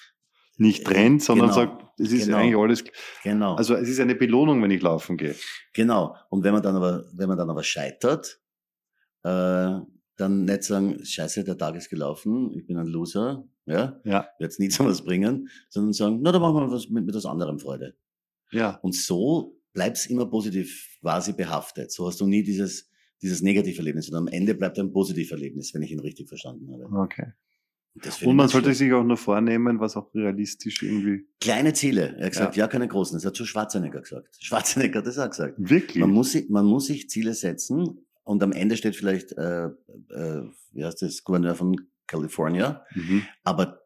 nicht 0.56 0.80
Äh, 0.80 0.84
trennt, 0.84 1.22
sondern 1.22 1.48
genau. 1.50 1.60
sagt, 1.60 1.84
es 2.00 2.12
ist 2.12 2.26
Genau. 2.26 2.38
eigentlich 2.38 2.56
alles, 2.56 2.84
Genau, 3.22 3.54
also 3.54 3.74
es 3.74 3.88
ist 3.88 4.00
eine 4.00 4.14
Belohnung, 4.16 4.62
wenn 4.62 4.70
ich 4.72 4.82
laufen 4.82 5.16
gehe. 5.16 5.34
genau. 5.72 6.14
Und 6.30 6.42
wenn 6.44 6.52
man 6.52 6.62
dann 6.62 6.74
aber, 6.76 7.04
wenn 7.14 7.28
man 7.28 7.38
dann 7.38 7.48
aber 7.50 7.62
scheitert, 7.62 8.40
äh, 9.22 9.78
dann 10.16 10.44
nicht 10.44 10.64
sagen, 10.64 10.98
scheiße, 11.04 11.44
der 11.44 11.56
Tag 11.56 11.76
ist 11.76 11.90
gelaufen, 11.90 12.50
ich 12.56 12.66
bin 12.66 12.76
ein 12.76 12.86
Loser, 12.88 13.44
ja, 13.68 14.00
Ja. 14.04 14.28
wird's 14.38 14.58
nie 14.58 14.68
zu 14.68 14.84
was 14.84 15.02
bringen, 15.04 15.48
sondern 15.68 15.92
sagen, 15.92 16.20
na, 16.22 16.32
dann 16.32 16.42
machen 16.42 16.56
wir 16.56 16.70
was 16.70 16.88
mit, 16.88 17.04
mit 17.06 17.14
was 17.14 17.26
anderem 17.26 17.58
Freude. 17.58 17.94
Ja. 18.50 18.78
Und 18.82 18.94
so 18.94 19.56
bleibt's 19.72 20.06
immer 20.06 20.26
positiv 20.26 20.98
quasi 21.00 21.32
behaftet. 21.32 21.92
So 21.92 22.06
hast 22.06 22.20
du 22.20 22.26
nie 22.26 22.42
dieses, 22.42 22.90
dieses 23.22 23.42
Negativerlebnis, 23.42 24.06
sondern 24.06 24.28
am 24.28 24.32
Ende 24.32 24.54
bleibt 24.54 24.78
ein 24.78 24.92
Positiverlebnis, 24.92 25.74
wenn 25.74 25.82
ich 25.82 25.92
ihn 25.92 26.00
richtig 26.00 26.28
verstanden 26.28 26.72
habe. 26.72 26.84
Okay. 27.04 27.32
Und 28.24 28.36
man 28.36 28.48
sollte 28.48 28.66
schlecht. 28.66 28.78
sich 28.78 28.92
auch 28.92 29.02
nur 29.02 29.16
vornehmen, 29.16 29.80
was 29.80 29.96
auch 29.96 30.14
realistisch 30.14 30.82
irgendwie. 30.82 31.26
Kleine 31.40 31.72
Ziele. 31.72 32.14
Er 32.16 32.26
hat 32.26 32.32
gesagt, 32.32 32.56
ja, 32.56 32.68
keine 32.68 32.86
großen. 32.86 33.16
Das 33.16 33.24
hat 33.24 33.36
schon 33.36 33.46
Schwarzenegger 33.46 34.00
gesagt. 34.00 34.36
Schwarzenegger 34.40 35.00
hat 35.00 35.06
das 35.06 35.18
auch 35.18 35.28
gesagt. 35.28 35.54
Wirklich? 35.58 36.00
Man 36.00 36.10
muss, 36.10 36.32
sich, 36.32 36.48
man 36.48 36.64
muss 36.64 36.86
sich 36.86 37.08
Ziele 37.08 37.34
setzen 37.34 38.06
und 38.22 38.42
am 38.42 38.52
Ende 38.52 38.76
steht 38.76 38.94
vielleicht, 38.94 39.32
äh, 39.32 39.66
äh, 39.66 40.42
wie 40.72 40.84
heißt 40.84 41.02
das, 41.02 41.24
Gouverneur 41.24 41.54
von 41.56 41.76
California, 42.08 42.84
Mhm. 42.94 43.24
aber, 43.44 43.80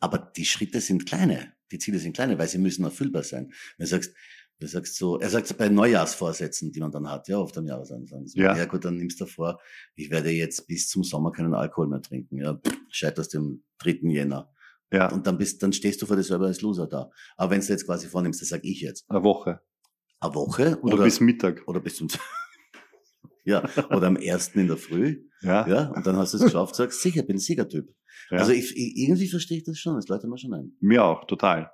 aber 0.00 0.18
die 0.36 0.44
Schritte 0.44 0.80
sind 0.80 1.06
kleine. 1.06 1.52
Die 1.70 1.78
Ziele 1.78 1.98
sind 1.98 2.14
kleine, 2.14 2.38
weil 2.38 2.48
sie 2.48 2.58
müssen 2.58 2.82
erfüllbar 2.84 3.22
sein. 3.22 3.52
Wenn 3.76 3.84
du 3.84 3.90
sagst, 3.90 4.12
du 4.58 4.66
sagst 4.66 4.96
so, 4.96 5.18
er 5.20 5.28
sagt 5.30 5.46
so 5.46 5.54
bei 5.54 5.68
Neujahrsvorsätzen, 5.68 6.72
die 6.72 6.80
man 6.80 6.90
dann 6.90 7.08
hat, 7.10 7.28
ja, 7.28 7.38
oft 7.38 7.56
am 7.58 7.66
Jahresanfang. 7.66 8.26
So, 8.26 8.40
Ja. 8.40 8.56
ja. 8.56 8.64
gut, 8.64 8.84
dann 8.84 8.96
nimmst 8.96 9.20
du 9.20 9.26
vor, 9.26 9.60
ich 9.94 10.10
werde 10.10 10.30
jetzt 10.30 10.66
bis 10.66 10.88
zum 10.88 11.04
Sommer 11.04 11.30
keinen 11.30 11.54
Alkohol 11.54 11.86
mehr 11.88 12.02
trinken. 12.02 12.38
Ja, 12.38 12.58
scheiterst 12.90 13.34
im 13.34 13.62
3. 13.78 14.00
Jänner. 14.10 14.50
Ja, 14.90 15.12
Und 15.12 15.26
dann 15.26 15.36
bist, 15.36 15.62
dann 15.62 15.74
stehst 15.74 16.00
du 16.00 16.06
vor 16.06 16.16
dir 16.16 16.22
selber 16.22 16.46
als 16.46 16.62
Loser 16.62 16.86
da. 16.86 17.10
Aber 17.36 17.50
wenn 17.50 17.60
du 17.60 17.66
jetzt 17.66 17.84
quasi 17.84 18.08
vornimmst, 18.08 18.40
das 18.40 18.48
sag 18.48 18.64
ich 18.64 18.80
jetzt, 18.80 19.04
eine 19.10 19.22
Woche. 19.22 19.60
eine 20.20 20.34
Woche 20.34 20.78
Oder, 20.80 20.94
oder, 20.94 21.04
bis 21.04 21.20
Mittag. 21.20 21.62
oder 21.68 21.78
bis 21.80 21.96
zum, 21.96 22.08
ja, 23.48 23.68
oder 23.90 24.06
am 24.06 24.16
ersten 24.16 24.60
in 24.60 24.68
der 24.68 24.76
Früh, 24.76 25.24
Ja. 25.42 25.66
ja, 25.66 25.88
und 25.90 26.06
dann 26.06 26.16
hast 26.16 26.34
du 26.34 26.38
es 26.38 26.44
geschafft, 26.44 26.74
sagst, 26.74 27.02
sicher, 27.02 27.22
bin 27.22 27.36
ein 27.36 27.40
Siegertyp. 27.40 27.88
Ja. 28.30 28.38
Also 28.38 28.52
ich, 28.52 28.76
ich, 28.76 28.96
irgendwie 28.96 29.28
verstehe 29.28 29.58
ich 29.58 29.64
das 29.64 29.78
schon, 29.78 29.96
das 29.96 30.08
läutet 30.08 30.28
mir 30.28 30.38
schon 30.38 30.52
ein. 30.54 30.76
Mir 30.80 31.04
auch, 31.04 31.24
total. 31.26 31.70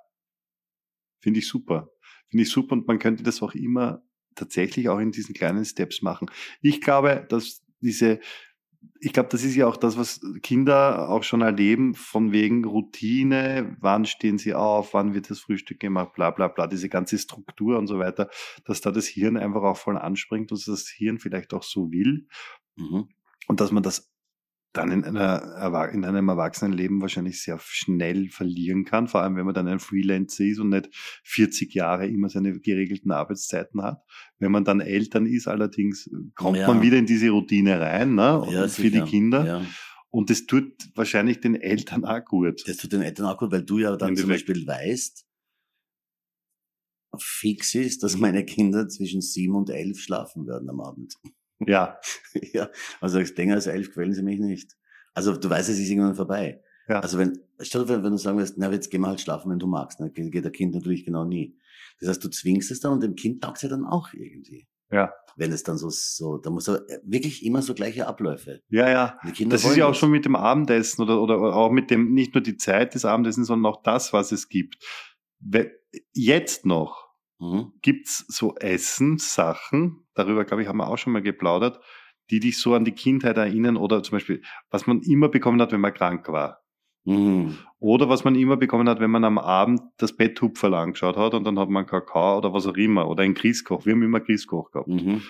Finde 1.21 1.39
ich 1.39 1.47
super. 1.47 1.89
Finde 2.29 2.43
ich 2.43 2.49
super 2.49 2.73
und 2.73 2.87
man 2.87 2.99
könnte 2.99 3.23
das 3.23 3.41
auch 3.41 3.53
immer 3.53 4.03
tatsächlich 4.35 4.89
auch 4.89 4.99
in 4.99 5.11
diesen 5.11 5.33
kleinen 5.33 5.65
Steps 5.65 6.01
machen. 6.01 6.29
Ich 6.61 6.81
glaube, 6.81 7.25
dass 7.29 7.63
diese, 7.81 8.19
ich 8.99 9.13
glaube, 9.13 9.29
das 9.29 9.43
ist 9.43 9.55
ja 9.55 9.67
auch 9.67 9.77
das, 9.77 9.97
was 9.97 10.21
Kinder 10.41 11.09
auch 11.09 11.23
schon 11.23 11.41
erleben, 11.41 11.93
von 11.93 12.31
wegen 12.31 12.65
Routine, 12.65 13.77
wann 13.79 14.05
stehen 14.05 14.37
sie 14.37 14.53
auf, 14.53 14.93
wann 14.93 15.13
wird 15.13 15.29
das 15.29 15.39
Frühstück 15.39 15.79
gemacht, 15.79 16.13
bla 16.13 16.31
bla 16.31 16.47
bla, 16.47 16.67
diese 16.67 16.89
ganze 16.89 17.17
Struktur 17.17 17.77
und 17.77 17.87
so 17.87 17.99
weiter, 17.99 18.29
dass 18.65 18.81
da 18.81 18.91
das 18.91 19.07
Hirn 19.07 19.37
einfach 19.37 19.63
auch 19.63 19.77
voll 19.77 19.97
anspringt 19.97 20.51
und 20.51 20.59
dass 20.59 20.65
das 20.65 20.89
Hirn 20.89 21.19
vielleicht 21.19 21.53
auch 21.53 21.63
so 21.63 21.91
will 21.91 22.27
Mhm. 22.77 23.07
und 23.47 23.59
dass 23.61 23.71
man 23.71 23.83
das 23.83 24.11
dann 24.77 24.91
in, 24.91 25.03
einer, 25.03 25.89
in 25.91 26.05
einem 26.05 26.29
Erwachsenenleben 26.29 27.01
wahrscheinlich 27.01 27.41
sehr 27.41 27.59
schnell 27.59 28.29
verlieren 28.29 28.85
kann, 28.85 29.07
vor 29.07 29.21
allem 29.21 29.35
wenn 29.35 29.45
man 29.45 29.55
dann 29.55 29.67
ein 29.67 29.79
Freelancer 29.79 30.43
ist 30.43 30.59
und 30.59 30.69
nicht 30.69 30.89
40 31.23 31.73
Jahre 31.73 32.07
immer 32.07 32.29
seine 32.29 32.59
geregelten 32.59 33.11
Arbeitszeiten 33.11 33.81
hat. 33.81 34.03
Wenn 34.39 34.51
man 34.51 34.63
dann 34.65 34.81
Eltern 34.81 35.25
ist, 35.25 35.47
allerdings 35.47 36.09
kommt 36.35 36.57
Ja. 36.57 36.67
man 36.67 36.81
wieder 36.81 36.97
in 36.97 37.05
diese 37.05 37.29
Routine 37.29 37.79
rein, 37.79 38.15
ne? 38.15 38.45
Ja, 38.51 38.67
für 38.67 38.83
die 38.83 38.89
sicher. 38.89 39.05
Kinder. 39.05 39.45
Ja. 39.45 39.65
Und 40.09 40.29
das 40.29 40.45
tut 40.45 40.71
wahrscheinlich 40.95 41.41
den 41.41 41.55
Eltern 41.55 42.05
auch 42.05 42.23
gut. 42.23 42.63
Das 42.67 42.77
tut 42.77 42.93
den 42.93 43.01
Eltern 43.01 43.25
auch 43.25 43.37
gut, 43.37 43.51
weil 43.51 43.63
du 43.63 43.79
ja 43.79 43.95
dann 43.97 44.15
zum. 44.15 44.29
Beispiel 44.29 44.65
weißt, 44.65 45.25
fix 47.17 47.75
ist, 47.75 48.03
dass 48.03 48.17
meine 48.17 48.45
Kinder 48.45 48.87
zwischen 48.87 49.21
sieben 49.21 49.55
und 49.55 49.69
elf 49.69 49.99
schlafen 49.99 50.47
werden 50.47 50.69
am 50.69 50.79
Abend. 50.81 51.15
Ja, 51.59 51.99
ja, 52.53 52.69
also 53.01 53.17
sagst, 53.17 53.37
länger 53.37 53.55
als 53.55 53.67
elf 53.67 53.93
quälen 53.93 54.13
sie 54.13 54.23
mich 54.23 54.39
nicht. 54.39 54.73
Also 55.13 55.35
du 55.35 55.49
weißt, 55.49 55.69
es 55.69 55.79
ist 55.79 55.89
irgendwann 55.89 56.15
vorbei. 56.15 56.61
Ja. 56.87 56.99
Also 56.99 57.17
wenn, 57.17 57.39
statt 57.61 57.87
wenn, 57.87 58.03
wenn 58.03 58.11
du 58.11 58.17
sagen 58.17 58.37
wirst, 58.37 58.57
na, 58.57 58.71
jetzt 58.71 58.91
gehen 58.91 59.01
wir 59.01 59.07
halt 59.07 59.21
schlafen, 59.21 59.49
wenn 59.51 59.59
du 59.59 59.67
magst, 59.67 59.99
dann 59.99 60.11
geht 60.13 60.43
der 60.43 60.51
Kind 60.51 60.75
natürlich 60.75 61.05
genau 61.05 61.23
nie. 61.23 61.57
Das 61.99 62.09
heißt, 62.09 62.23
du 62.23 62.29
zwingst 62.29 62.71
es 62.71 62.81
dann 62.81 62.93
und 62.93 63.03
dem 63.03 63.15
Kind 63.15 63.41
taugt 63.41 63.57
es 63.57 63.63
ja 63.63 63.69
dann 63.69 63.85
auch 63.85 64.13
irgendwie. 64.13 64.67
Ja. 64.91 65.13
Wenn 65.35 65.51
es 65.51 65.63
dann 65.63 65.77
so, 65.77 65.89
so, 65.89 66.37
da 66.37 66.49
muss 66.49 66.67
er 66.67 66.85
wirklich 67.03 67.43
immer 67.45 67.61
so 67.61 67.73
gleiche 67.73 68.07
Abläufe. 68.07 68.61
Ja, 68.69 68.89
ja. 68.89 69.17
Das 69.47 69.65
ist 69.65 69.75
ja 69.75 69.87
auch 69.87 69.95
schon 69.95 70.11
mit 70.11 70.25
dem 70.25 70.35
Abendessen 70.35 71.01
oder, 71.01 71.21
oder 71.21 71.55
auch 71.55 71.71
mit 71.71 71.89
dem, 71.89 72.13
nicht 72.13 72.35
nur 72.35 72.43
die 72.43 72.57
Zeit 72.57 72.93
des 72.93 73.05
Abendessens, 73.05 73.47
sondern 73.47 73.73
auch 73.73 73.81
das, 73.81 74.13
was 74.13 74.31
es 74.31 74.47
gibt. 74.47 74.77
Jetzt 76.13 76.65
noch 76.65 77.05
Mhm. 77.39 77.73
gibt's 77.81 78.25
so 78.27 78.55
Essenssachen, 78.55 80.04
darüber 80.15 80.45
glaube 80.45 80.63
ich 80.63 80.67
haben 80.67 80.77
wir 80.77 80.87
auch 80.87 80.97
schon 80.97 81.13
mal 81.13 81.21
geplaudert, 81.21 81.79
die 82.31 82.39
dich 82.39 82.59
so 82.59 82.73
an 82.73 82.85
die 82.85 82.93
Kindheit 82.93 83.37
erinnern 83.37 83.77
oder 83.77 84.01
zum 84.03 84.13
Beispiel, 84.13 84.41
was 84.69 84.87
man 84.87 85.01
immer 85.01 85.29
bekommen 85.29 85.61
hat, 85.61 85.71
wenn 85.71 85.81
man 85.81 85.93
krank 85.93 86.27
war. 86.29 86.65
Mhm. 87.05 87.57
Oder 87.79 88.09
was 88.09 88.23
man 88.23 88.35
immer 88.35 88.57
bekommen 88.57 88.89
hat, 88.89 88.99
wenn 88.99 89.11
man 89.11 89.23
am 89.23 89.37
Abend 89.37 89.81
das 89.97 90.15
Betthupferl 90.15 90.73
angeschaut 90.73 91.17
hat 91.17 91.35
und 91.35 91.43
dann 91.43 91.59
hat 91.59 91.69
man 91.69 91.85
Kakao 91.85 92.39
oder 92.39 92.51
was 92.51 92.65
auch 92.65 92.75
immer 92.75 93.07
oder 93.07 93.23
ein 93.23 93.35
Grießkoch. 93.35 93.85
Wir 93.85 93.93
haben 93.93 94.01
immer 94.01 94.19
Grießkoch 94.19 94.71
gehabt. 94.71 94.87
Mhm. 94.87 95.21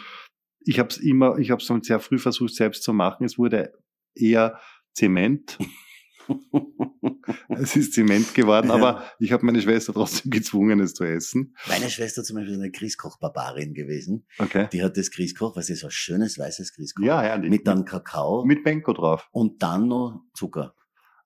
Ich 0.62 0.80
habe 0.80 0.90
es 0.90 0.98
immer, 0.98 1.38
ich 1.38 1.52
habe 1.52 1.62
es 1.62 1.86
sehr 1.86 2.00
früh 2.00 2.18
versucht 2.18 2.56
selbst 2.56 2.84
zu 2.84 2.94
machen. 2.94 3.26
Es 3.26 3.38
wurde 3.38 3.74
eher 4.16 4.60
Zement. 4.94 5.58
es 7.50 7.76
ist 7.76 7.94
Zement 7.94 8.34
geworden, 8.34 8.68
Ja. 8.68 8.74
aber 8.76 9.04
ich 9.20 9.32
habe 9.32 9.46
meine 9.46 9.62
Schwester 9.62 9.94
trotzdem 9.94 10.32
gezwungen, 10.32 10.80
es 10.80 10.94
zu 10.94 11.04
essen. 11.04 11.56
Meine 11.68 11.90
Schwester 11.90 12.24
zum 12.24 12.36
Beispiel 12.38 12.54
ist 12.56 12.60
eine 12.60 12.72
Grießkoch-Barbarin 12.72 13.74
gewesen. 13.74 14.26
Okay. 14.40 14.68
Die 14.72 14.84
hat 14.84 14.98
das 14.98 15.12
Grießkoch, 15.12 15.56
was 15.56 15.70
ist 15.70 15.80
so 15.82 15.88
ein 15.88 15.92
schönes 15.92 16.38
weißes 16.38 16.74
Grießkoch. 16.76 17.04
Ja, 17.04 17.22
herrlich. 17.22 17.50
Mit 17.50 17.68
dann 17.68 17.86
Kakao 17.86 18.46
mit 18.46 18.64
Benko 18.64 18.94
drauf. 18.94 19.28
und 19.32 19.62
dann 19.64 19.88
noch 19.88 20.22
Zucker. 20.34 20.74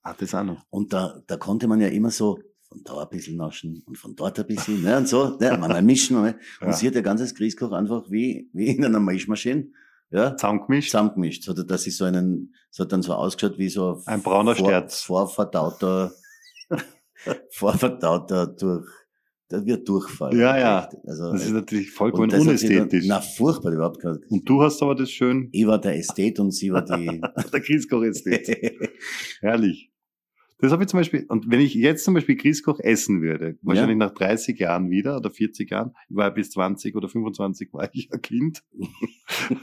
Ah, 0.02 0.14
das 0.18 0.34
auch 0.34 0.44
noch. 0.44 0.66
Und 0.70 0.94
da, 0.94 1.22
da 1.28 1.38
konnte 1.38 1.68
man 1.68 1.82
ja 1.82 1.88
immer 1.90 2.10
so 2.10 2.40
von 2.70 2.84
da 2.84 3.02
ein 3.02 3.10
bisschen 3.10 3.36
naschen 3.36 3.84
und 3.86 3.98
von 3.98 4.16
dort 4.16 4.40
ein 4.40 4.46
bisschen, 4.48 4.82
ne, 4.84 4.98
und 4.98 5.08
so, 5.08 5.38
ne, 5.40 5.58
man 5.58 5.72
mal 5.72 5.82
mischen. 5.82 6.22
Ne. 6.22 6.38
Und 6.62 6.68
Ja. 6.68 6.74
sie 6.74 6.88
hat 6.88 6.96
ihr 6.96 7.02
ganzes 7.02 7.34
Grießkoch 7.36 7.72
einfach 7.72 8.10
wie, 8.12 8.50
wie 8.54 8.68
in 8.68 8.86
einer 8.86 9.00
Mischmaschine, 9.00 9.72
ja, 10.12 10.36
Zusammengemischt. 10.36 10.92
zusammengemischt. 10.92 11.44
So, 11.44 11.54
dass 11.54 11.84
sie 11.84 11.92
so 11.92 12.06
einen, 12.06 12.54
so 12.72 12.84
hat 12.84 12.92
dann 12.92 13.02
so 13.02 13.14
ausgeschaut 13.14 13.58
wie 13.58 13.70
so 13.70 14.02
Ein 14.06 14.22
brauner 14.22 14.56
vor, 14.56 14.68
Sterz. 14.68 15.02
vorverdauter, 15.02 16.12
vorverdauter 17.52 18.48
durch, 18.48 18.88
der 19.52 19.66
wird 19.66 19.88
Durchfall. 19.90 20.36
Ja, 20.38 20.58
ja. 20.58 20.90
Also, 21.06 21.32
Das 21.32 21.46
ist 21.46 21.52
natürlich 21.52 21.92
vollkommen 21.92 22.30
das 22.30 22.40
dann- 22.40 22.50
unästhetisch. 22.50 23.06
Na, 23.08 23.20
furchtbar, 23.22 23.72
überhaupt 23.74 24.00
kein, 24.02 24.18
Und 24.30 24.48
du 24.48 24.62
hast 24.62 24.82
aber 24.82 24.96
das 24.96 25.10
schön, 25.12 25.50
ich 25.52 25.66
war 25.66 25.80
der 25.80 25.96
Ästhet 25.98 26.40
und 26.40 26.52
sie 26.52 26.72
war 26.72 26.84
die, 26.84 27.22
der 27.54 27.60
Grießkoch 27.60 28.04
ist 28.04 28.26
jetzt. 28.26 28.52
Herrlich. 29.42 29.89
Das 30.62 30.74
habe 30.74 30.84
ich 30.84 30.90
zum 30.90 31.00
Beispiel, 31.00 31.26
und 31.30 31.50
wenn 31.50 31.62
ich 31.62 31.74
jetzt 31.74 32.04
zum 32.04 32.14
Beispiel 32.14 32.36
Grießkoch 32.36 32.80
essen 32.82 33.22
würde, 33.22 33.58
wahrscheinlich 33.62 33.96
nach 33.98 34.12
30 34.12 34.60
Jahren 34.60 34.90
wieder 34.90 35.16
oder 35.16 35.32
40 35.32 35.72
Jahren, 35.72 35.94
ich 36.10 36.16
war 36.18 36.26
ja 36.26 36.30
bis 36.32 36.52
20 36.52 36.96
oder 36.96 37.08
25 37.08 37.72
war 37.74 37.90
ich 37.94 38.12
ein 38.12 38.22
Kind. 38.22 38.64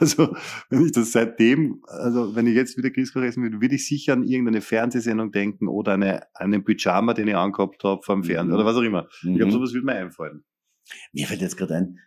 Also, 0.00 0.34
wenn 0.70 0.84
ich 0.86 0.92
das 0.92 1.12
seitdem, 1.12 1.82
also 1.86 2.34
wenn 2.34 2.46
ich 2.46 2.54
jetzt 2.54 2.76
wieder 2.78 2.90
Grießkoch 2.90 3.20
essen 3.22 3.42
würde, 3.42 3.60
würde 3.60 3.74
ich 3.74 3.86
sicher 3.86 4.12
an 4.14 4.22
irgendeine 4.22 4.60
Fernsehsendung 4.60 5.32
denken 5.32 5.68
oder 5.68 5.92
eine, 5.94 6.22
einen 6.34 6.64
Pyjama, 6.64 7.14
den 7.14 7.28
ich 7.28 7.34
angehabt 7.36 7.82
habe 7.84 8.00
vom 8.02 8.22
Fernsehen 8.24 8.54
oder 8.54 8.64
was 8.64 8.76
auch 8.76 8.82
immer. 8.82 9.06
Ich 9.22 9.22
glaube, 9.22 9.46
Mhm. 9.46 9.50
sowas 9.50 9.72
würde 9.74 9.84
mir 9.86 9.94
einfallen. 9.96 10.44
Mir 11.12 11.26
fällt 11.26 11.40
jetzt 11.40 11.56
gerade 11.56 11.74
ein, 11.76 11.98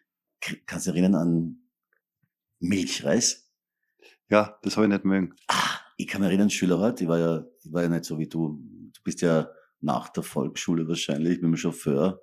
kannst 0.66 0.88
du 0.88 0.92
erinnern 0.92 1.16
an 1.16 1.58
Milchreis? 2.60 3.50
Ja, 4.30 4.58
das 4.64 4.78
habe 4.78 4.86
ich 4.88 4.92
nicht 4.94 5.06
mögen. 5.06 5.34
Ah, 5.48 5.80
ich 5.98 6.08
kann 6.08 6.22
mich 6.22 6.30
erinnern, 6.30 6.50
Schülerrat, 6.50 7.02
ich 7.02 7.08
war 7.08 7.20
ja, 7.20 7.46
ich 7.64 7.72
war 7.72 7.84
ja 7.84 7.90
nicht 7.90 8.06
so 8.06 8.18
wie 8.20 8.28
du. 8.28 8.62
Du 8.94 9.02
bist 9.04 9.22
ja 9.22 9.50
nach 9.82 10.10
der 10.10 10.24
Volksschule 10.24 10.88
wahrscheinlich 10.88 11.38
mit 11.42 11.44
dem 11.44 11.58
Chauffeur 11.58 12.22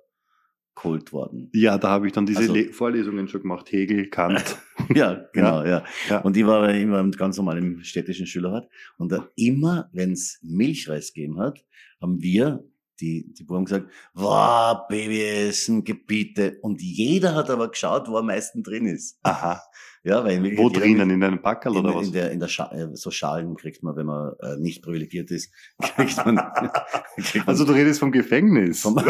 geholt 0.75 1.11
worden. 1.11 1.49
Ja, 1.53 1.77
da 1.79 1.89
habe 1.89 2.05
ich 2.07 2.13
dann 2.13 2.25
diese 2.27 2.39
Also- 2.39 2.53
Le 2.53 2.71
Vorlesungen 2.71 3.27
schon 3.27 3.41
gemacht. 3.41 3.71
Hegel, 3.71 4.09
Kant. 4.09 4.57
Ja, 4.95 5.25
genau, 5.33 5.65
ja. 5.65 5.83
Ja. 6.09 6.19
Und 6.21 6.37
ich 6.37 6.45
war 6.45 6.69
immer 6.73 7.03
ganz 7.11 7.35
normal 7.37 7.57
im 7.57 7.83
städtischen 7.83 8.25
Schülerrat. 8.27 8.69
Und 8.97 9.11
da 9.11 9.27
immer, 9.35 9.89
wenn 9.91 10.11
es 10.13 10.39
Milchreis 10.43 11.13
gegeben 11.13 11.39
hat, 11.39 11.65
haben 11.99 12.21
wir, 12.21 12.63
die, 12.99 13.33
die 13.33 13.43
Buben 13.43 13.65
gesagt, 13.65 13.89
wow, 14.13 14.87
Baby 14.87 15.23
essen, 15.23 15.83
Gebiete. 15.83 16.57
Und 16.61 16.81
jeder 16.81 17.35
hat 17.35 17.49
aber 17.49 17.69
geschaut, 17.69 18.07
wo 18.07 18.17
am 18.17 18.27
meisten 18.27 18.63
drin 18.63 18.85
ist. 18.85 19.19
Aha. 19.23 19.61
Ja, 20.03 20.23
weil 20.23 20.45
in 20.45 20.57
Wo 20.57 20.69
drinnen? 20.69 21.09
In 21.09 21.21
einem 21.21 21.41
Packerl 21.41 21.75
In, 21.75 21.79
oder 21.85 21.95
was? 21.95 22.07
in 22.07 22.13
der, 22.13 22.31
in 22.31 22.39
der 22.39 22.47
Scha 22.47 22.71
äh, 22.71 22.95
so 22.95 23.11
Schalen 23.11 23.55
kriegt 23.57 23.83
man, 23.83 23.97
wenn 23.97 24.05
man 24.05 24.33
äh, 24.41 24.55
nicht 24.57 24.81
privilegiert 24.81 25.31
ist, 25.31 25.51
kriegt 25.81 26.25
man, 26.25 26.37
kriegt 27.17 27.45
man 27.45 27.47
Also 27.47 27.65
du 27.65 27.73
redest 27.73 27.99
vom 27.99 28.11
Gefängnis. 28.13 28.81
vom, 28.81 28.95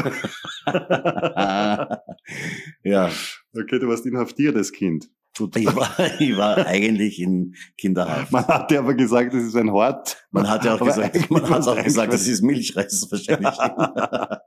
ja, 2.83 3.11
Okay, 3.53 3.79
du 3.79 3.87
warst 3.87 4.05
inhaftiert 4.05 4.55
als 4.55 4.71
Kind. 4.71 5.09
Ich 5.55 5.75
war, 5.75 5.89
ich 6.19 6.37
war 6.37 6.57
eigentlich 6.65 7.19
in 7.19 7.55
Kinderhaft. 7.77 8.31
Man 8.31 8.47
hat 8.47 8.71
dir 8.71 8.79
aber 8.79 8.93
gesagt, 8.93 9.33
das 9.33 9.43
ist 9.43 9.55
ein 9.55 9.71
Hort. 9.71 10.17
Man 10.31 10.49
hat 10.49 10.65
ja 10.65 10.75
auch 10.75 10.81
Aber 10.81 10.89
gesagt, 10.89 11.29
man 11.29 11.49
hat 11.49 11.67
auch 11.67 11.83
gesagt, 11.83 12.13
das 12.13 12.27
ist 12.27 12.41
Milchreis 12.41 13.07
wahrscheinlich. 13.09 13.57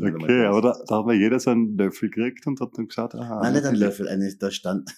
Okay, 0.00 0.46
aber 0.46 0.62
da, 0.62 0.74
da 0.86 0.98
hat 0.98 1.06
mal 1.06 1.16
jeder 1.16 1.40
so 1.40 1.50
einen 1.50 1.76
Löffel 1.76 2.08
gekriegt 2.08 2.46
und 2.46 2.60
hat 2.60 2.70
dann 2.76 2.86
gesagt, 2.86 3.16
aha. 3.16 3.40
Nein, 3.42 3.54
nicht 3.54 3.64
ein 3.64 3.74
Löffel, 3.74 4.08
eine, 4.08 4.32
da 4.38 4.52
stand, 4.52 4.88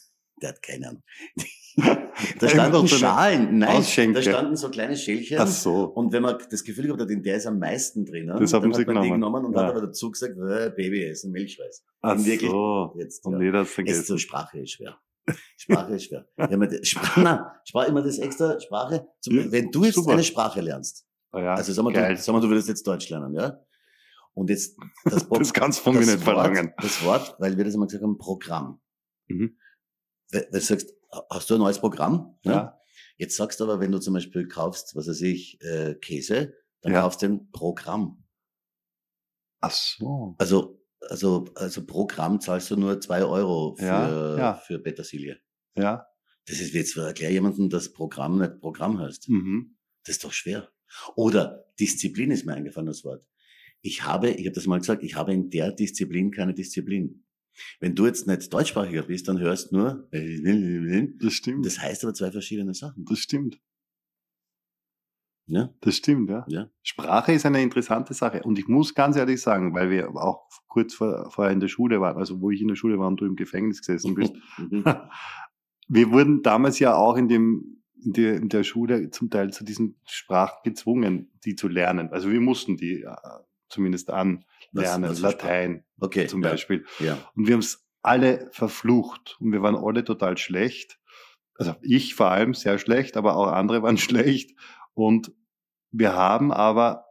der 0.43 0.51
hat 0.51 0.63
keine 0.63 0.89
Ahnung. 0.89 1.03
Da 2.41 2.49
standen 2.49 2.77
eine 2.77 2.89
Schalen, 2.89 3.59
nein, 3.59 3.83
da 4.13 4.21
standen 4.23 4.57
so 4.57 4.69
kleine 4.69 4.97
Schälchen. 4.97 5.39
Ach 5.39 5.47
so. 5.47 5.85
Und 5.85 6.13
wenn 6.13 6.23
man 6.23 6.37
das 6.51 6.63
Gefühl 6.65 6.85
gehabt 6.87 7.01
hat, 7.01 7.09
in 7.11 7.23
der 7.23 7.37
ist 7.37 7.47
am 7.47 7.59
meisten 7.59 8.05
drin, 8.05 8.27
ne? 8.27 8.37
Das 8.39 8.53
haben 8.53 8.63
dann 8.65 8.75
sie 8.75 8.81
hat 8.81 8.87
man 8.89 9.03
die 9.03 9.09
genommen. 9.09 9.21
genommen 9.21 9.45
und 9.47 9.55
Ja. 9.55 9.63
hat 9.63 9.71
aber 9.71 9.81
dazu 9.87 10.11
gesagt, 10.11 10.35
äh, 10.37 10.71
Baby, 10.77 11.05
es 11.05 11.19
ist 11.21 11.25
ein 11.25 11.31
Milchreis. 11.31 11.85
Ach 12.03 12.19
wirklich- 12.23 12.51
so. 12.51 12.95
Jetzt, 12.99 13.25
Und 13.25 13.35
ja. 13.35 13.41
jeder 13.43 13.59
hat 13.61 13.65
Es 13.65 13.69
ist 13.71 13.75
vergessen. 13.77 14.05
so, 14.05 14.19
Sprache 14.19 14.59
ist 14.59 14.73
schwer. 14.73 14.99
Sprache 15.57 15.95
ist 15.95 16.05
schwer. 16.07 16.27
Das, 16.37 16.89
Sprache, 16.89 17.21
nein, 17.23 17.39
Sprache, 17.65 17.89
immer 17.89 18.03
das 18.03 18.19
extra 18.19 18.61
Sprache. 18.61 19.07
Zum, 19.21 19.37
Ja, 19.39 19.53
wenn 19.53 19.71
du 19.71 19.85
jetzt 19.85 19.95
super. 19.95 20.13
eine 20.13 20.25
Sprache 20.25 20.61
lernst, 20.61 21.07
Ah 21.31 21.41
ja, 21.41 21.55
also 21.55 21.73
sag 21.73 21.85
mal, 21.85 21.93
geil. 21.93 22.17
du, 22.17 22.21
sag 22.21 22.33
mal, 22.33 22.41
du 22.41 22.49
würdest 22.49 22.69
jetzt 22.69 22.87
Deutsch 22.87 23.09
lernen, 23.09 23.33
ja? 23.35 23.59
Und 24.35 24.51
jetzt 24.51 24.77
das, 25.05 25.27
Pro- 25.27 25.39
Das 25.39 25.53
kannst 25.55 25.79
du 25.79 25.85
von 25.85 25.95
mir 25.95 26.01
nicht 26.05 26.23
verlangen. 26.23 26.73
Das 26.83 27.03
Wort, 27.05 27.37
weil 27.39 27.57
wir 27.57 27.65
das 27.65 27.75
immer 27.75 27.87
gesagt 27.87 28.03
haben, 28.03 28.19
Programm. 28.19 28.81
Mhm. 29.29 29.57
Wenn 30.31 30.45
du 30.53 30.61
sagst, 30.61 30.95
hast 31.31 31.51
du 31.51 31.55
ein 31.55 31.61
neues 31.61 31.79
Programm? 31.79 32.39
Ja. 32.43 32.79
Jetzt 33.17 33.37
sagst 33.37 33.61
du 33.61 33.65
aber, 33.65 33.81
wenn 33.81 33.93
du 33.93 33.99
zum 33.99 34.15
Beispiel 34.15 34.47
kaufst, 34.49 34.95
was 34.97 35.07
weiß 35.09 35.21
ich, 35.23 35.61
äh, 35.63 35.95
Käse, 35.97 36.55
dann 36.83 36.93
Ja. 36.93 37.03
kaufst 37.03 37.23
du 37.23 37.27
ein 37.27 37.51
Programm. 37.53 38.25
Ach 39.61 39.71
so. 39.73 40.35
Also, 40.39 40.83
also, 41.01 41.45
also 41.55 41.85
pro 41.85 42.07
Gramm 42.07 42.41
zahlst 42.41 42.71
du 42.71 42.77
nur 42.77 43.01
zwei 43.01 43.23
Euro 43.25 43.75
für, 43.77 43.85
Ja, 43.85 44.39
ja. 44.39 44.55
für 44.55 44.79
Petersilie. 44.79 45.39
Ja. 45.77 46.07
Das 46.47 46.61
ist 46.61 46.73
jetzt 46.73 46.97
erklär 46.97 47.31
jemandem, 47.31 47.69
dass 47.69 47.93
Programm 47.93 48.39
nicht 48.39 48.61
Programm 48.61 48.99
heißt. 48.99 49.29
Mhm. 49.29 49.77
Das 50.05 50.17
ist 50.17 50.25
doch 50.25 50.33
schwer. 50.33 50.71
Oder 51.15 51.67
Disziplin 51.79 52.31
ist 52.31 52.47
mir 52.47 52.55
eingefallen, 52.55 52.87
das 52.87 53.05
Wort. 53.05 53.25
Ich 53.83 54.03
habe, 54.05 54.31
ich 54.31 54.47
habe 54.47 54.55
das 54.55 54.67
mal 54.67 54.79
gesagt, 54.79 55.03
ich 55.03 55.15
habe 55.15 55.33
in 55.33 55.51
der 55.51 55.73
Disziplin 55.73 56.31
keine 56.31 56.55
Disziplin. 56.55 57.25
Wenn 57.79 57.95
du 57.95 58.07
jetzt 58.07 58.27
nicht 58.27 58.53
Deutschsprachiger 58.53 59.03
bist, 59.03 59.29
dann 59.29 59.39
hörst 59.39 59.73
nur, 59.73 60.09
Das 60.13 61.33
stimmt. 61.33 61.67
das 61.67 61.79
heißt 61.81 62.05
aber 62.05 62.15
zwei 62.15 62.31
verschiedene 62.31 62.75
Sachen. 62.75 63.05
Das 63.05 63.19
stimmt. 63.19 63.61
Ja? 65.51 65.75
Das 65.81 65.97
stimmt, 65.97 66.31
ja. 66.31 66.45
Ja. 66.49 66.71
Sprache 66.83 67.33
ist 67.33 67.45
eine 67.45 67.61
interessante 67.61 68.15
Sache. 68.15 68.43
Und 68.45 68.59
ich 68.59 68.69
muss 68.69 68.95
ganz 68.95 69.17
ehrlich 69.17 69.41
sagen, 69.43 69.75
weil 69.75 69.91
wir 69.91 70.11
auch 70.11 70.49
kurz 70.69 70.95
vor, 70.95 71.29
vorher 71.31 71.53
in 71.53 71.59
der 71.61 71.69
Schule 71.69 72.01
waren, 72.01 72.17
also 72.17 72.41
wo 72.41 72.51
ich 72.51 72.61
in 72.61 72.69
der 72.69 72.77
Schule 72.77 72.99
war 73.01 73.09
und 73.09 73.21
du 73.21 73.27
im 73.27 73.37
Gefängnis 73.37 73.81
gesessen 73.81 74.15
bist, 74.15 74.33
Mhm. 74.59 74.85
wir 75.89 76.11
wurden 76.13 76.43
damals 76.43 76.79
ja 76.79 76.95
auch 76.95 77.17
in 77.17 77.29
dem, 77.29 77.83
in 78.01 78.13
der, 78.13 78.37
in 78.37 78.49
der 78.49 78.63
Schule 78.63 79.11
zum 79.11 79.29
Teil 79.29 79.53
zu 79.53 79.65
diesen 79.65 79.97
Sprachen 80.07 80.59
gezwungen, 80.63 81.33
die 81.45 81.57
zu 81.57 81.67
lernen. 81.67 82.11
Also 82.11 82.31
wir 82.31 82.41
mussten 82.41 82.77
die 82.77 83.03
äh, 83.03 83.17
zumindest 83.69 84.11
anlernen. 84.11 84.45
Was- 84.73 85.01
was 85.03 85.19
für 85.19 85.27
Latein 85.27 85.85
Okay. 85.99 86.27
zum 86.27 86.43
ja. 86.43 86.51
Beispiel. 86.51 86.85
Ja. 86.99 87.19
Und 87.35 87.47
wir 87.47 87.55
haben 87.55 87.61
es 87.61 87.87
alle 88.03 88.49
verflucht 88.53 89.37
und 89.41 89.53
wir 89.53 89.63
waren 89.63 89.77
alle 89.77 90.05
total 90.05 90.39
schlecht. 90.39 90.99
Also 91.57 91.75
ich 91.83 92.15
vor 92.15 92.31
allem 92.31 92.55
sehr 92.55 92.79
schlecht, 92.79 93.17
aber 93.17 93.37
auch 93.37 93.49
andere 93.49 93.83
waren 93.83 93.99
schlecht. 93.99 94.57
Und 94.95 95.33
wir 95.93 96.15
haben 96.15 96.53
aber, 96.53 97.05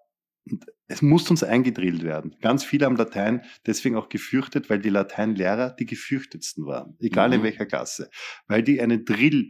es 0.87 1.01
muss 1.03 1.29
uns 1.29 1.43
eingedrillt 1.43 2.01
werden. 2.03 2.35
Ganz 2.41 2.63
viele 2.63 2.85
haben 2.87 2.95
Latein 2.95 3.43
deswegen 3.67 3.95
auch 3.95 4.09
gefürchtet, 4.09 4.69
weil 4.69 4.79
die 4.79 4.89
Lateinlehrer 4.89 5.69
die 5.71 5.85
gefürchtetsten 5.85 6.65
waren, 6.65 6.95
egal 6.99 7.33
in 7.33 7.41
Mhm. 7.41 7.43
welcher 7.43 7.65
Klasse, 7.67 8.09
weil 8.47 8.63
die 8.63 8.81
einen 8.81 9.05
Drill 9.05 9.49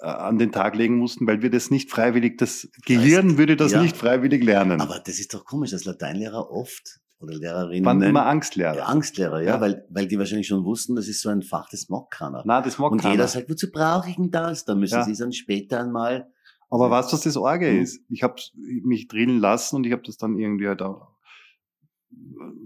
äh, 0.00 0.06
an 0.06 0.38
den 0.38 0.52
Tag 0.52 0.76
legen 0.76 0.96
mussten, 0.96 1.26
weil 1.26 1.42
wir 1.42 1.50
das 1.50 1.70
nicht 1.70 1.90
freiwillig, 1.90 2.38
das 2.38 2.70
Gehirn 2.86 3.36
würde 3.36 3.56
das 3.56 3.72
ja. 3.72 3.82
nicht 3.82 3.96
freiwillig 3.96 4.42
lernen. 4.44 4.80
Aber 4.80 5.00
das 5.00 5.18
ist 5.18 5.34
doch 5.34 5.44
komisch, 5.44 5.70
dass 5.72 5.84
Lateinlehrer 5.84 6.50
oft 6.50 7.00
oder 7.20 7.34
Lehrerinnen 7.34 7.84
waren 7.84 8.02
immer 8.02 8.26
Angstlehrer. 8.26 8.76
ja, 8.76 8.84
Angstlehrer, 8.86 9.40
ja, 9.40 9.54
Ja. 9.54 9.60
Weil, 9.60 9.86
weil 9.90 10.06
die 10.06 10.18
wahrscheinlich 10.18 10.46
schon 10.48 10.64
wussten, 10.64 10.94
das 10.96 11.08
ist 11.08 11.20
so 11.22 11.28
ein 11.30 11.42
Fach, 11.42 11.68
das 11.70 11.88
mag 11.88 12.10
keiner. 12.10 12.42
Na, 12.44 12.60
das 12.60 12.78
mag 12.78 12.92
Und 12.92 13.00
keiner. 13.00 13.14
jeder 13.14 13.28
sagt, 13.28 13.48
wozu 13.50 13.70
brauche 13.70 14.10
ich 14.10 14.16
denn 14.16 14.30
das? 14.30 14.64
Dann 14.64 14.78
müssen 14.80 14.94
Ja. 14.96 15.04
sie 15.04 15.12
es 15.12 15.18
dann 15.18 15.32
später 15.32 15.80
einmal 15.80 16.30
Aber 16.68 16.90
weißt 16.90 17.12
du, 17.12 17.16
was 17.16 17.22
das 17.22 17.36
Orge 17.36 17.70
Mhm. 17.72 17.82
ist? 17.82 18.00
Ich 18.08 18.22
habe 18.22 18.34
mich 18.54 19.06
drillen 19.08 19.38
lassen 19.38 19.76
und 19.76 19.86
ich 19.86 19.92
habe 19.92 20.02
das 20.02 20.16
dann 20.16 20.36
irgendwie 20.38 20.66
halt 20.68 20.82
auch 20.82 21.12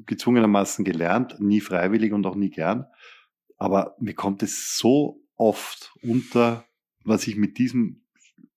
gezwungenermaßen 0.07 0.85
gelernt, 0.85 1.37
nie 1.41 1.61
freiwillig 1.61 2.13
und 2.13 2.27
auch 2.27 2.35
nie 2.37 2.51
gern. 2.51 2.87
Aber 3.57 3.95
mir 4.01 4.15
kommt 4.15 4.43
es 4.43 4.77
so 4.79 5.23
oft 5.37 5.93
unter, 6.03 6.65
was 7.05 7.27
ich 7.27 7.37
mit 7.37 7.59
diesem, 7.59 8.00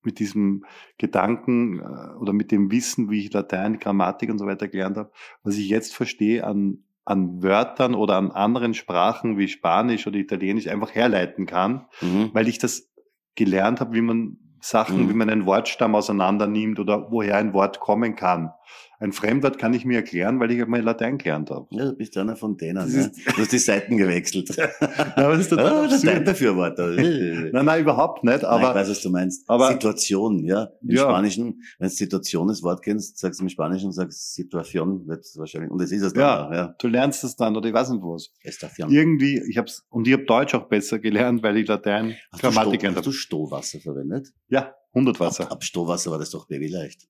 mit 0.06 0.20
diesem 0.20 0.66
Gedanken 0.98 1.80
äh, 1.80 2.16
oder 2.18 2.34
mit 2.34 2.52
dem 2.52 2.72
Wissen, 2.72 3.10
wie 3.10 3.20
ich 3.26 3.34
Latein, 3.34 3.80
Grammatik 3.80 4.30
und 4.30 4.38
so 4.40 4.46
weiter 4.46 4.68
gelernt 4.68 4.98
habe, 4.98 5.12
was 5.44 5.58
ich 5.58 5.70
jetzt 5.70 5.96
verstehe 5.96 6.44
an, 6.46 6.80
an 7.06 7.44
Wörtern 7.44 7.96
oder 7.96 8.16
an 8.18 8.32
anderen 8.32 8.74
Sprachen 8.74 9.38
wie 9.38 9.48
Spanisch 9.48 10.08
oder 10.08 10.18
Italienisch 10.18 10.68
einfach 10.68 10.94
herleiten 10.96 11.46
kann, 11.46 11.86
Mhm. 12.02 12.30
weil 12.34 12.48
ich 12.48 12.60
das 12.60 12.90
gelernt 13.36 13.80
habe, 13.80 13.94
wie 13.94 14.02
man 14.02 14.38
Sachen, 14.62 15.04
Mhm. 15.06 15.10
wie 15.10 15.14
man 15.14 15.30
einen 15.30 15.46
Wortstamm 15.46 15.96
auseinander 15.96 16.48
nimmt 16.48 16.80
oder 16.80 17.12
woher 17.12 17.36
ein 17.38 17.54
Wort 17.54 17.80
kommen 17.82 18.16
kann. 18.16 18.52
Ein 19.04 19.12
Fremdwort 19.12 19.58
kann 19.60 19.74
ich 19.74 19.84
mir 19.84 19.98
erklären, 19.98 20.40
weil 20.40 20.50
ich 20.52 20.62
einmal 20.62 20.80
Latein 20.82 21.18
gelernt 21.18 21.50
habe. 21.52 21.68
Ja, 21.72 21.86
du 21.86 21.94
bist 21.98 22.16
einer 22.16 22.38
von 22.38 22.56
denen. 22.56 22.76
Das 22.76 22.88
Ne? 22.94 23.02
ist- 23.02 23.28
Du 23.28 23.42
hast 23.42 23.52
die 23.52 23.58
Seiten 23.58 23.98
gewechselt. 23.98 24.58
Aber 25.18 25.32
das 25.34 25.42
ist 25.42 25.50
total 25.50 25.66
Ah, 25.74 25.84
absurd. 25.84 26.04
Lateinbefürworter. 26.06 26.88
Nein, 26.88 27.50
Nein, 27.54 27.66
nein, 27.66 27.82
überhaupt 27.82 28.24
nicht. 28.24 28.38
ich 28.38 28.44
Aber 28.46 28.74
weiß, 28.74 28.90
was 28.90 29.02
du 29.02 29.10
meinst. 29.10 29.44
aber- 29.50 29.72
Situation, 29.74 30.46
ja. 30.46 30.70
Im 30.82 30.90
Ja. 30.96 31.02
Spanischen, 31.04 31.62
wenn 31.80 31.90
du 31.90 31.94
Situation 31.94 32.48
das 32.48 32.64
Wort 32.64 32.82
kennst, 32.82 33.18
sagst 33.20 33.42
du 33.42 33.44
im 33.44 33.50
Spanischen, 33.50 33.92
sagst 33.92 34.36
Situation, 34.36 35.06
wird 35.06 35.20
es 35.26 35.36
wahrscheinlich, 35.38 35.70
und 35.70 35.82
das 35.82 35.92
ist 35.92 36.02
es 36.02 36.14
dann 36.14 36.22
Ja. 36.22 36.48
auch, 36.48 36.52
ja. 36.54 36.76
du 36.80 36.88
lernst 36.88 37.26
es 37.26 37.36
dann 37.36 37.58
oder 37.58 37.68
ich 37.68 37.74
weiß 37.74 37.90
nicht 37.90 38.02
was. 38.04 38.32
Estación. 38.46 38.90
Irgendwie, 38.90 39.42
ich 39.50 39.58
hab's, 39.58 39.86
und 39.90 40.08
ich 40.08 40.14
habe 40.14 40.24
Deutsch 40.24 40.56
auch 40.56 40.70
besser 40.70 41.00
gelernt, 41.00 41.44
weil 41.44 41.58
ich 41.58 41.68
Latein 41.68 42.16
Hast 42.32 42.42
du, 42.44 42.48
Sto 42.52 42.56
Grammatik 42.56 42.80
gelernt 42.80 42.98
hast 42.98 43.06
du 43.06 43.10
habe. 43.12 43.18
Stohwasser 43.18 43.80
verwendet? 43.82 44.30
Ja, 44.48 44.74
100 44.94 45.20
Wasser. 45.20 45.44
Ab, 45.44 45.52
ab 45.54 45.64
Stohwasser 45.66 46.10
war 46.12 46.20
das 46.20 46.30
doch 46.30 46.48
babyleicht. 46.48 47.02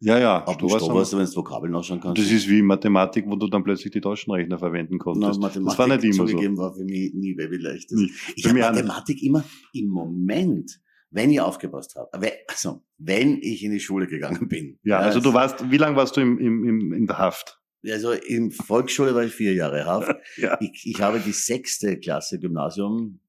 Ja, 0.00 0.18
ja. 0.18 0.36
Ab 0.38 0.58
dem 0.58 0.68
Stohwasser. 0.68 0.84
Stohwasser, 0.86 1.18
wenn 1.18 1.26
du 1.26 1.36
Vokabeln 1.36 1.72
nachschauen 1.72 2.00
kannst. 2.00 2.20
Das 2.20 2.30
ist 2.30 2.48
wie 2.48 2.60
Mathematik, 2.62 3.24
wo 3.26 3.36
du 3.36 3.46
dann 3.48 3.64
plötzlich 3.64 3.92
die 3.92 4.00
Taschenrechner 4.00 4.58
verwenden 4.58 4.96
Na, 4.98 5.02
konntest. 5.04 5.40
Mathematik 5.40 5.64
das 5.64 5.78
war 5.78 5.86
nicht 5.88 6.04
immer 6.04 6.28
so. 6.56 6.56
war 6.62 6.74
für 6.74 6.84
mich 6.84 7.12
nie 7.14 7.34
babyleicht. 7.34 7.90
Das- 7.90 7.98
Nicht. 8.00 8.14
Ich 8.36 8.44
habe 8.44 8.54
nicht. 8.58 8.64
Mathematik 8.66 9.22
immer 9.22 9.44
im 9.72 9.86
Moment, 9.88 10.80
wenn 11.10 11.30
ich 11.30 11.40
aufgepasst 11.40 11.94
habe, 11.96 12.32
also 12.48 12.82
wenn 12.98 13.38
ich 13.40 13.62
in 13.64 13.70
die 13.72 13.80
Schule 13.80 14.06
gegangen 14.06 14.48
bin. 14.48 14.78
Ja, 14.82 14.98
also 14.98 15.20
du 15.20 15.28
es- 15.30 15.34
warst, 15.34 15.70
wie 15.70 15.76
lange 15.78 15.96
warst 15.96 16.16
du 16.16 16.20
im, 16.20 16.38
im, 16.38 16.64
im, 16.68 16.92
in 16.92 17.06
der 17.06 17.18
Haft? 17.18 17.60
Also 17.86 18.12
in 18.12 18.50
Volksschule 18.50 19.14
war 19.14 19.24
ich 19.24 19.32
vier 19.32 19.54
Jahre 19.54 19.84
Haft. 19.86 20.14
Ja. 20.36 20.58
Ich, 20.60 20.82
ich 20.86 21.00
habe 21.00 21.20
die 21.20 21.32
sechste 21.32 21.98
Klasse 21.98 22.38
Gymnasium. 22.40 23.20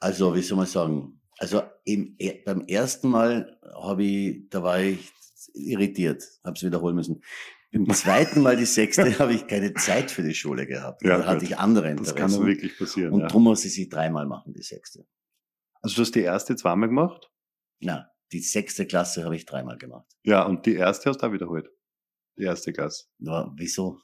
Also 0.00 0.34
wie 0.34 0.42
soll 0.42 0.58
man 0.58 0.66
sagen? 0.66 1.20
Also 1.38 1.62
im, 1.84 2.14
e- 2.18 2.42
beim 2.44 2.62
ersten 2.62 3.08
Mal 3.10 3.58
habe 3.74 4.04
ich, 4.04 4.48
da 4.50 4.62
war 4.62 4.80
ich 4.80 5.10
irritiert, 5.54 6.24
habe 6.44 6.54
es 6.56 6.62
wiederholen 6.62 6.96
müssen. 6.96 7.22
Beim 7.72 7.90
zweiten 7.94 8.40
Mal 8.40 8.56
die 8.56 8.64
sechste 8.64 9.02
habe 9.18 9.34
ich 9.34 9.46
keine 9.46 9.74
Zeit 9.74 10.10
für 10.10 10.22
die 10.22 10.34
Schule 10.34 10.66
gehabt. 10.66 11.02
Ja, 11.02 11.18
da 11.18 11.26
hatte 11.26 11.44
ich 11.44 11.58
andere 11.58 11.94
Das 11.94 12.08
Interessen. 12.08 12.16
kann 12.16 12.30
dann 12.32 12.46
wirklich 12.46 12.78
passieren. 12.78 13.12
Und 13.12 13.20
ja. 13.20 13.26
drum 13.28 13.44
muss 13.44 13.64
ich 13.64 13.74
sie 13.74 13.88
dreimal 13.88 14.26
machen, 14.26 14.52
die 14.54 14.62
sechste. 14.62 15.06
Also 15.82 15.96
du 15.96 16.02
hast 16.02 16.14
die 16.14 16.20
erste 16.22 16.56
zweimal 16.56 16.88
gemacht? 16.88 17.30
Na, 17.80 18.10
die 18.32 18.40
sechste 18.40 18.86
Klasse 18.86 19.24
habe 19.24 19.36
ich 19.36 19.46
dreimal 19.46 19.78
gemacht. 19.78 20.06
Ja, 20.22 20.42
und 20.44 20.66
die 20.66 20.74
erste 20.74 21.10
hast 21.10 21.22
du 21.22 21.26
auch 21.26 21.32
wiederholt. 21.32 21.68
Die 22.38 22.44
erste 22.44 22.72
Klasse. 22.72 23.04
Na, 23.18 23.52
wieso? 23.56 24.00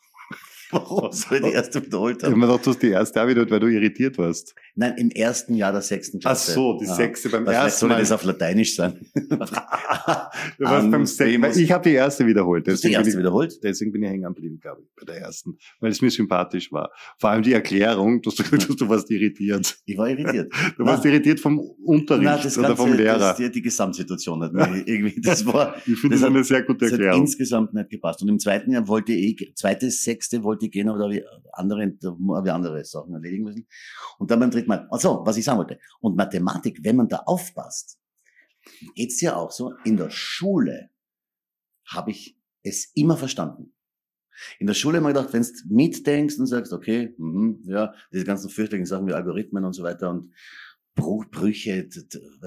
Warum 0.72 1.12
soll 1.12 1.38
ich 1.38 1.44
die 1.44 1.52
erste 1.52 1.84
wiederholt 1.86 2.16
Ich 2.18 2.22
habe 2.24 2.32
haben? 2.32 2.40
mir 2.40 2.46
gedacht, 2.48 2.66
du 2.66 2.70
hast 2.70 2.82
die 2.82 2.88
erste 2.90 3.22
auch 3.22 3.28
wiederholt, 3.28 3.50
weil 3.50 3.60
du 3.60 3.66
irritiert 3.68 4.18
warst. 4.18 4.54
Nein, 4.74 4.94
im 4.96 5.10
ersten 5.10 5.54
Jahr 5.54 5.70
der 5.72 5.82
sechsten 5.82 6.16
Ach 6.18 6.22
Klasse. 6.22 6.52
so, 6.52 6.78
die 6.80 6.86
Aha. 6.88 6.94
sechste 6.94 7.28
beim 7.28 7.46
Was, 7.46 7.54
ersten 7.54 7.80
soll 7.80 7.88
Mal. 7.90 8.00
das 8.00 8.10
auf 8.12 8.24
Lateinisch 8.24 8.74
sein? 8.74 8.98
Du 10.58 10.64
warst 10.64 10.90
beim 10.90 11.06
sechsten. 11.06 11.60
Ich 11.60 11.72
habe 11.72 11.88
die 11.88 11.94
erste 11.94 12.26
wiederholt. 12.26 12.66
Hast 12.66 12.82
die 12.82 12.88
Deswegen 12.88 12.92
bin, 12.92 12.98
erste 13.00 13.10
ich, 13.10 13.18
wiederholt? 13.18 13.58
deswegen 13.62 13.92
bin 13.92 14.02
ich 14.02 14.08
hängen 14.10 14.22
geblieben, 14.24 14.58
glaube 14.60 14.82
ich, 14.82 14.88
bei 14.98 15.12
der 15.12 15.22
ersten. 15.22 15.56
Weil 15.80 15.90
es 15.90 16.00
mir 16.00 16.10
sympathisch 16.10 16.72
war. 16.72 16.90
Vor 17.18 17.30
allem 17.30 17.42
die 17.42 17.52
Erklärung, 17.52 18.22
dass 18.22 18.34
du 18.36 18.44
hast, 18.44 18.80
du 18.80 18.88
warst 18.88 19.10
irritiert. 19.10 19.76
Ich 19.84 19.96
war 19.96 20.08
irritiert. 20.08 20.52
Du 20.78 20.84
warst 20.86 21.04
irritiert 21.04 21.38
vom 21.40 21.58
Unterricht 21.84 22.24
Nein, 22.24 22.38
oder 22.40 22.68
Ganze, 22.68 22.76
vom 22.76 22.92
Lehrer. 22.94 23.18
Das, 23.18 23.36
die, 23.36 23.50
die 23.50 23.62
Gesamtsituation 23.62 24.42
hat 24.42 24.52
mir 24.52 24.82
irgendwie, 24.86 25.20
das 25.20 25.44
war, 25.46 25.76
ich 25.86 25.98
finde 25.98 26.16
das 26.16 26.20
das 26.20 26.22
hat- 26.22 26.34
eine 26.36 26.44
sehr 26.44 26.62
gute 26.62 26.78
das 26.80 26.92
hat 26.92 26.98
Erklärung. 27.00 27.20
insgesamt 27.22 27.74
nicht 27.74 27.90
gepasst. 27.90 28.22
Und 28.22 28.28
im 28.28 28.38
zweiten 28.38 28.72
Jahr 28.72 28.88
wollte 28.88 29.12
ich, 29.12 29.52
zweites, 29.54 30.02
sechste 30.02 30.42
wollte 30.42 30.61
ich 30.62 30.70
gehen, 30.70 30.88
habe 30.88 31.14
ich 31.16 31.24
andere, 31.52 31.84
ich 31.84 32.52
andere 32.52 32.84
Sachen 32.84 33.14
erledigen 33.14 33.44
müssen. 33.44 33.66
Und 34.18 34.30
dann 34.30 34.40
beim 34.40 34.50
dritten 34.50 34.68
Mal, 34.68 34.86
also, 34.90 35.22
was 35.24 35.36
ich 35.36 35.44
sagen 35.44 35.58
wollte. 35.58 35.78
Und 36.00 36.16
Mathematik, 36.16 36.80
wenn 36.82 36.96
man 36.96 37.08
da 37.08 37.18
aufpasst, 37.26 37.98
geht's 38.94 39.20
ja 39.20 39.36
auch 39.36 39.50
so, 39.50 39.74
in 39.84 39.96
der 39.96 40.10
Schule 40.10 40.90
habe 41.86 42.10
ich 42.12 42.38
es 42.62 42.92
immer 42.94 43.16
verstanden. 43.16 43.72
In 44.58 44.66
der 44.66 44.74
Schule 44.74 44.98
habe 44.98 45.10
ich 45.10 45.14
mir 45.14 45.20
gedacht, 45.20 45.34
wenn 45.34 45.42
du 45.42 45.74
mitdenkst 45.74 46.38
und 46.38 46.46
sagst, 46.46 46.72
okay, 46.72 47.14
mhm, 47.18 47.62
ja, 47.66 47.92
diese 48.12 48.24
ganzen 48.24 48.48
fürchterlichen 48.50 48.86
Sachen 48.86 49.06
wie 49.06 49.12
Algorithmen 49.12 49.64
und 49.64 49.72
so 49.74 49.82
weiter 49.82 50.10
und 50.10 50.32
Brüche, 50.94 51.88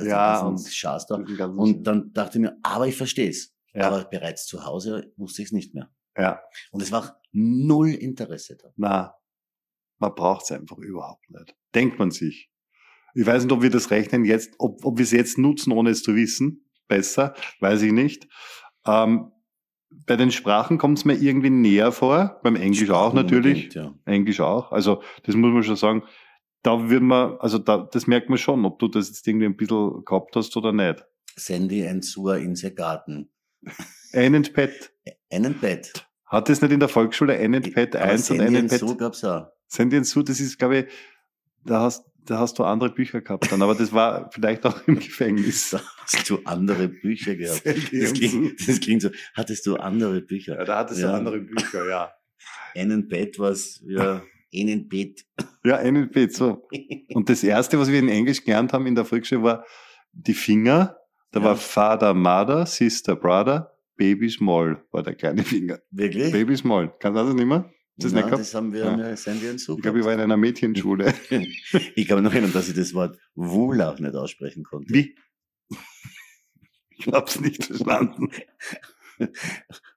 Ja, 0.04 0.42
und- 0.42 0.60
Schaß 0.68 1.08
da. 1.08 1.18
Den 1.18 1.36
ganzen- 1.38 1.58
Und 1.60 1.84
dann 1.86 2.14
dachte 2.14 2.38
ich 2.38 2.42
mir, 2.42 2.58
aber 2.64 2.88
ich 2.88 2.96
verstehe 2.96 3.30
es. 3.30 3.54
Ja. 3.74 3.88
Aber 3.88 4.06
bereits 4.06 4.46
zu 4.46 4.66
Hause 4.66 5.12
wusste 5.18 5.42
ich 5.42 5.50
es 5.50 5.52
nicht 5.52 5.74
mehr. 5.74 5.90
Ja, 6.18 6.42
Und 6.72 6.82
es 6.82 6.92
war 6.92 7.22
null 7.32 7.90
Interesse 7.90 8.58
da. 8.58 8.70
na, 8.76 9.16
man 9.98 10.14
braucht 10.14 10.44
es 10.44 10.52
einfach 10.52 10.78
überhaupt 10.78 11.30
nicht. 11.30 11.56
Denkt 11.74 12.00
man 12.00 12.12
sich. 12.12 12.50
Ich 13.14 13.26
weiß 13.26 13.44
nicht, 13.44 13.52
ob 13.54 13.62
wir 13.62 13.70
das 13.70 13.92
rechnen 13.92 14.26
jetzt, 14.26 14.54
ob, 14.60 14.84
ob 14.84 14.98
wir 14.98 15.04
es 15.04 15.12
jetzt 15.12 15.38
nutzen, 15.38 15.72
ohne 15.72 15.92
es 15.92 16.04
zu 16.04 16.16
wissen. 16.16 16.66
Besser, 16.88 17.34
weiß 17.62 17.82
ich 17.82 17.94
nicht. 17.94 18.28
Ähm, 18.86 19.32
bei 20.06 20.16
den 20.18 20.32
Sprachen 20.32 20.78
kommt 20.78 20.98
es 20.98 21.06
mir 21.06 21.16
irgendwie 21.16 21.50
näher 21.50 21.92
vor, 21.92 22.40
beim 22.44 22.56
Englisch 22.56 22.90
auch 22.90 23.14
natürlich. 23.14 23.74
Ja. 23.74 23.94
Englisch 24.06 24.42
auch. 24.42 24.72
Also 24.72 25.02
das 25.24 25.36
muss 25.36 25.54
man 25.54 25.64
schon 25.64 25.78
sagen. 25.78 26.04
Da 26.62 26.90
wird 26.90 27.04
man, 27.04 27.38
also 27.40 27.58
da, 27.60 27.88
das 27.92 28.08
merkt 28.08 28.30
man 28.30 28.38
schon, 28.38 28.66
ob 28.66 28.80
du 28.80 28.88
das 28.88 29.08
jetzt 29.08 29.26
irgendwie 29.28 29.46
ein 29.46 29.56
bisschen 29.56 30.04
gehabt 30.04 30.36
hast 30.36 30.56
oder 30.58 30.74
nicht. 30.74 31.06
Sandy 31.38 31.88
and 31.88 32.04
Sua 32.04 32.38
in 32.38 32.56
the 32.56 32.74
Garden. 32.74 33.30
Ein 34.14 34.36
and 34.36 34.54
Pet. 34.54 34.92
Einen 35.36 35.60
Bett. 35.60 36.08
Hat 36.26 36.50
es 36.50 36.62
nicht 36.62 36.72
in 36.72 36.80
der 36.80 36.90
Volksschule 36.90 37.34
ein 37.38 37.54
and 37.56 37.74
Pet 37.74 37.96
Aber 37.96 38.06
1 38.06 38.32
und 38.32 38.38
Pet? 38.40 38.80
Sue 38.80 38.96
gab's 38.96 39.24
auch. 39.24 39.48
Sandy 39.68 39.98
and 39.98 40.08
Sue, 40.08 40.24
das 40.24 40.40
ist, 40.40 40.58
glaube 40.58 40.78
ich, 40.78 40.86
da 41.66 41.82
hast, 41.82 42.06
da 42.24 42.40
hast 42.40 42.58
du 42.58 42.64
andere 42.64 42.90
Bücher 42.92 43.22
gehabt 43.22 43.52
dann, 43.52 43.62
aber 43.62 43.76
das 43.76 43.92
war 43.92 44.30
vielleicht 44.32 44.66
auch 44.66 44.88
im 44.88 44.96
Gefängnis. 45.00 45.72
Da 45.72 45.82
hast 45.98 46.30
du 46.30 46.40
andere 46.46 46.88
Bücher 46.88 47.36
gehabt. 47.36 47.66
Das 47.66 48.14
klingt, 48.14 48.68
das 48.68 48.80
klingt 48.80 49.02
so. 49.02 49.10
Hattest 49.36 49.66
du 49.68 49.76
andere 49.76 50.22
Bücher? 50.22 50.58
Ja, 50.58 50.64
da 50.66 50.78
hattest 50.80 51.02
Ja. 51.02 51.10
du 51.10 51.14
andere 51.16 51.40
Bücher, 51.40 51.88
ja. 51.88 52.12
Einen 52.76 53.08
Bett 53.08 53.38
was, 53.40 53.82
ja, 53.86 54.22
einen 54.54 54.88
Bett. 54.88 55.26
Ja, 55.64 55.78
ein 55.78 55.98
and 55.98 56.12
Pet, 56.12 56.34
so. 56.34 56.68
Und 57.14 57.30
das 57.30 57.44
erste, 57.44 57.78
was 57.80 57.90
wir 57.92 58.00
in 58.00 58.10
Englisch 58.10 58.44
gelernt 58.44 58.72
haben 58.74 58.88
in 58.88 58.96
der 58.96 59.06
Volksschule, 59.06 59.44
war 59.44 59.66
die 60.14 60.34
Finger. 60.34 60.96
Da 61.32 61.40
Ja. 61.42 61.46
war 61.48 61.56
Father, 61.58 62.14
Mother, 62.14 62.66
Sister, 62.66 63.16
Brother, 63.16 63.75
Baby 63.98 64.30
Small 64.30 64.84
war 64.92 65.04
der 65.04 65.16
kleine 65.16 65.44
Finger. 65.44 65.80
Wirklich? 65.92 66.32
Baby 66.32 66.56
Small. 66.58 66.94
Kannst 67.00 67.20
du 67.20 67.26
das 67.26 67.34
nicht 67.34 67.46
mehr? 67.46 67.72
Das 67.98 68.12
Nein, 68.12 68.30
das 68.30 68.54
haben 68.54 68.74
wir 68.74 68.82
Ja. 68.84 68.98
ja. 68.98 69.16
Sandy 69.16 69.48
and 69.48 69.60
Sue 69.60 69.78
Ich 69.78 69.82
glaube, 69.82 70.00
ich 70.00 70.06
war 70.06 70.14
in 70.14 70.20
einer 70.20 70.36
Mädchenschule. 70.38 71.14
Ich 71.96 72.08
kann 72.08 72.18
mich 72.18 72.24
noch 72.26 72.34
erinnern, 72.34 72.52
dass 72.52 72.68
ich 72.68 72.76
das 72.76 72.94
Wort 72.94 73.18
Wulach 73.36 74.00
nicht 74.00 74.16
aussprechen 74.16 74.64
konnte. 74.64 74.94
Wie? 74.94 75.16
Ich 76.98 77.08
hab's 77.08 77.40
nicht 77.42 77.64
verstanden. 77.66 78.30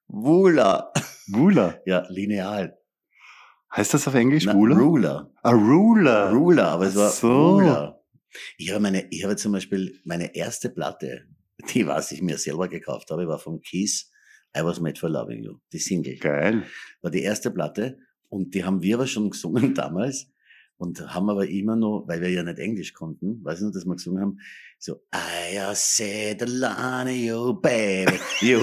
Wula. 0.08 0.92
Wula. 1.28 1.80
Ja, 1.86 2.04
lineal. 2.08 2.76
Heißt 3.74 3.94
das 3.94 4.08
auf 4.08 4.14
Englisch 4.14 4.46
Na, 4.46 4.54
Wula? 4.54 4.76
Ruler. 4.76 5.32
A 5.42 5.50
ruler. 5.50 6.32
Ruler, 6.32 6.68
aber 6.68 6.86
es 6.86 6.96
war 6.96 7.10
so. 7.10 7.56
Ruler. 7.58 8.00
Ich 8.56 8.70
habe 8.70 8.80
meine, 8.80 9.06
ich 9.10 9.24
habe 9.24 9.36
zum 9.36 9.52
Beispiel 9.52 10.00
meine 10.04 10.34
erste 10.34 10.70
Platte, 10.70 11.26
die 11.74 11.86
was 11.86 12.12
ich 12.12 12.22
mir 12.22 12.38
selber 12.38 12.68
gekauft 12.68 13.10
habe, 13.10 13.26
war 13.28 13.38
von 13.38 13.60
Kiss, 13.60 14.10
I 14.56 14.62
Was 14.62 14.80
Made 14.80 14.98
for 14.98 15.10
Loving 15.10 15.42
You. 15.44 15.58
Die 15.72 15.78
Single. 15.78 16.16
Geil. 16.18 16.62
War 17.02 17.10
die 17.10 17.22
erste 17.22 17.50
Platte 17.50 17.98
und 18.28 18.54
die 18.54 18.64
haben 18.64 18.82
wir 18.82 18.96
aber 18.96 19.06
schon 19.06 19.30
gesungen 19.30 19.74
damals 19.74 20.30
und 20.76 21.00
haben 21.12 21.28
aber 21.28 21.46
immer 21.48 21.74
noch, 21.76 22.04
weil 22.06 22.20
wir 22.20 22.30
ja 22.30 22.42
nicht 22.44 22.58
Englisch 22.60 22.92
konnten, 22.94 23.44
weiß 23.44 23.58
ich 23.58 23.64
noch, 23.66 23.72
dass 23.72 23.84
wir 23.84 23.94
gesungen 23.96 24.22
haben, 24.22 24.38
so, 24.78 25.02
I 25.12 25.58
said 25.74 26.40
Lani, 26.46 27.26
you 27.26 27.52
baby, 27.60 28.16
you 28.40 28.60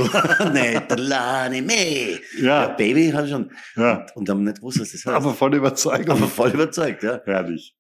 need 0.54 0.84
the 0.90 0.96
Lani 0.96 1.62
me. 1.62 2.22
Ja, 2.40 2.68
Ja, 2.68 2.68
Baby 2.70 3.10
habe 3.12 3.26
ich 3.26 3.32
schon. 3.34 3.52
ja. 3.76 4.06
Und 4.16 4.30
haben 4.30 4.46
nicht 4.46 4.58
gewusst, 4.60 4.80
was 4.80 4.94
das 4.94 5.06
heißt. 5.06 5.14
Aber 5.14 5.34
voll 5.34 5.56
überzeugt. 5.56 6.10
aber 6.10 6.28
voll 6.28 6.52
überzeugt, 6.52 7.04
ja. 7.04 7.22
Herrlich. 7.26 7.76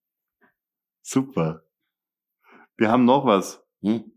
Super. 1.01 1.63
Wir 2.77 2.89
haben 2.91 3.05
noch 3.05 3.25
was. 3.25 3.63
Hm? 3.81 4.11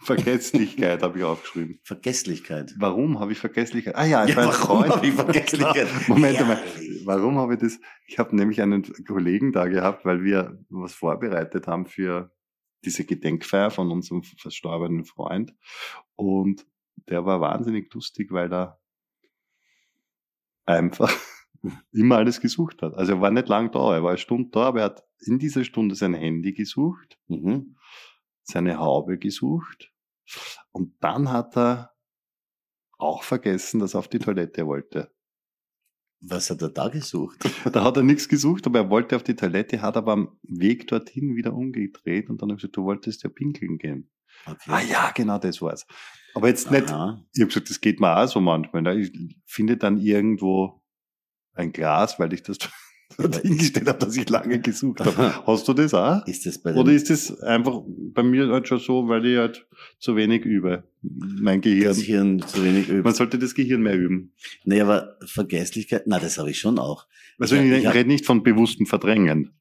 Vergesslichkeit 0.00 1.02
habe 1.02 1.18
ich 1.18 1.24
aufgeschrieben. 1.24 1.80
Vergesslichkeit. 1.82 2.74
Warum 2.78 3.18
habe 3.18 3.32
ich 3.32 3.38
Vergesslichkeit? 3.38 3.96
Ah 3.96 4.04
ja, 4.04 4.24
Ja, 4.24 4.28
ich 4.30 4.36
war 4.36 4.44
ein 4.44 4.50
warum 4.50 4.88
habe 4.88 5.06
ich 5.06 5.12
Vergesslichkeit? 5.14 5.88
Moment. 6.08 6.38
Herrlich. 6.38 7.02
Warum 7.04 7.36
habe 7.38 7.54
ich 7.54 7.60
das? 7.60 7.80
Ich 8.06 8.18
habe 8.18 8.34
nämlich 8.36 8.62
einen 8.62 8.82
Kollegen 9.06 9.52
da 9.52 9.66
gehabt, 9.66 10.04
weil 10.04 10.22
wir 10.22 10.58
was 10.68 10.94
vorbereitet 10.94 11.66
haben 11.66 11.86
für 11.86 12.32
diese 12.84 13.04
Gedenkfeier 13.04 13.70
von 13.70 13.90
unserem 13.90 14.22
verstorbenen 14.22 15.04
Freund. 15.04 15.54
Und 16.14 16.66
der 17.08 17.24
war 17.26 17.40
wahnsinnig 17.40 17.92
lustig, 17.92 18.30
weil 18.30 18.52
er 18.52 18.78
einfach 20.64 21.12
immer 21.92 22.18
alles 22.18 22.40
gesucht 22.40 22.82
hat. 22.82 22.94
Also 22.94 23.12
er 23.14 23.20
war 23.20 23.30
nicht 23.30 23.48
lang 23.48 23.72
da, 23.72 23.94
er 23.94 24.02
war 24.02 24.10
eine 24.10 24.18
Stunde 24.18 24.50
da, 24.52 24.60
aber 24.68 24.80
er 24.80 24.84
hat 24.86 25.04
in 25.20 25.38
dieser 25.38 25.64
Stunde 25.64 25.94
sein 25.94 26.14
Handy 26.14 26.52
gesucht, 26.52 27.18
Mhm. 27.26 27.74
Seine 28.50 28.78
Haube 28.78 29.18
gesucht 29.18 29.92
und 30.72 30.94
dann 31.00 31.30
hat 31.30 31.56
er 31.56 31.94
auch 32.98 33.22
vergessen, 33.22 33.80
dass 33.80 33.94
er 33.94 34.00
auf 34.00 34.08
die 34.08 34.18
Toilette 34.18 34.66
wollte. 34.66 35.12
Was 36.20 36.50
hat 36.50 36.62
er 36.62 36.70
da 36.70 36.88
gesucht? 36.88 37.38
Da 37.72 37.84
hat 37.84 37.96
er 37.96 38.02
nichts 38.02 38.28
gesucht, 38.28 38.66
aber 38.66 38.80
er 38.80 38.90
wollte 38.90 39.14
auf 39.14 39.22
die 39.22 39.36
Toilette, 39.36 39.82
hat 39.82 39.96
aber 39.96 40.12
am 40.12 40.38
Weg 40.42 40.88
dorthin 40.88 41.36
wieder 41.36 41.54
umgedreht 41.54 42.28
und 42.28 42.42
dann 42.42 42.48
habe 42.48 42.56
ich 42.56 42.62
gesagt, 42.62 42.76
du 42.76 42.84
wolltest 42.84 43.22
ja 43.22 43.30
pinkeln 43.30 43.78
gehen. 43.78 44.10
Okay. 44.46 44.70
Ah 44.70 44.80
ja, 44.80 45.10
genau 45.14 45.38
das 45.38 45.62
war's. 45.62 45.86
Aber 46.34 46.48
jetzt 46.48 46.70
nicht, 46.70 46.90
Aha. 46.90 47.24
ich 47.32 47.40
habe 47.40 47.48
gesagt, 47.48 47.70
das 47.70 47.80
geht 47.80 48.00
mir 48.00 48.16
auch 48.16 48.26
so 48.26 48.40
manchmal. 48.40 48.82
Ne? 48.82 49.00
Ich 49.00 49.12
finde 49.46 49.76
dann 49.76 49.98
irgendwo 49.98 50.82
ein 51.54 51.72
Glas, 51.72 52.18
weil 52.18 52.32
ich 52.32 52.42
das 52.42 52.58
hingestellt 53.42 53.88
habe, 53.88 53.98
dass 53.98 54.16
ich 54.16 54.28
lange 54.28 54.60
gesucht 54.60 55.00
habe. 55.00 55.46
Hast 55.46 55.66
du 55.66 55.72
das 55.72 55.94
auch? 55.94 56.26
Ist 56.26 56.44
das 56.46 56.58
bei 56.58 56.74
Oder 56.74 56.92
ist 56.92 57.10
das 57.10 57.38
einfach 57.40 57.80
bei 57.86 58.22
mir 58.22 58.48
halt 58.48 58.68
schon 58.68 58.78
so, 58.78 59.08
weil 59.08 59.24
ich 59.26 59.38
halt 59.38 59.66
zu 59.98 60.14
wenig 60.16 60.44
übe? 60.44 60.84
Mein 61.02 61.60
Gehirn. 61.60 61.84
das 61.88 61.98
Hirn 62.00 62.40
zu 62.46 62.62
wenig 62.64 62.88
übt? 62.88 63.02
Man 63.02 63.14
sollte 63.14 63.38
das 63.38 63.54
Gehirn 63.54 63.82
mehr 63.82 63.96
üben. 63.96 64.32
Nee, 64.64 64.80
aber 64.80 65.16
Vergesslichkeit, 65.24 66.02
na, 66.06 66.18
das 66.18 66.38
habe 66.38 66.50
ich 66.50 66.58
schon 66.58 66.78
auch. 66.78 67.06
Also 67.38 67.56
ich, 67.56 67.70
ich 67.70 67.86
hab- 67.86 67.94
rede 67.94 68.08
nicht 68.08 68.26
von 68.26 68.42
bewusstem 68.42 68.86
Verdrängen. 68.86 69.52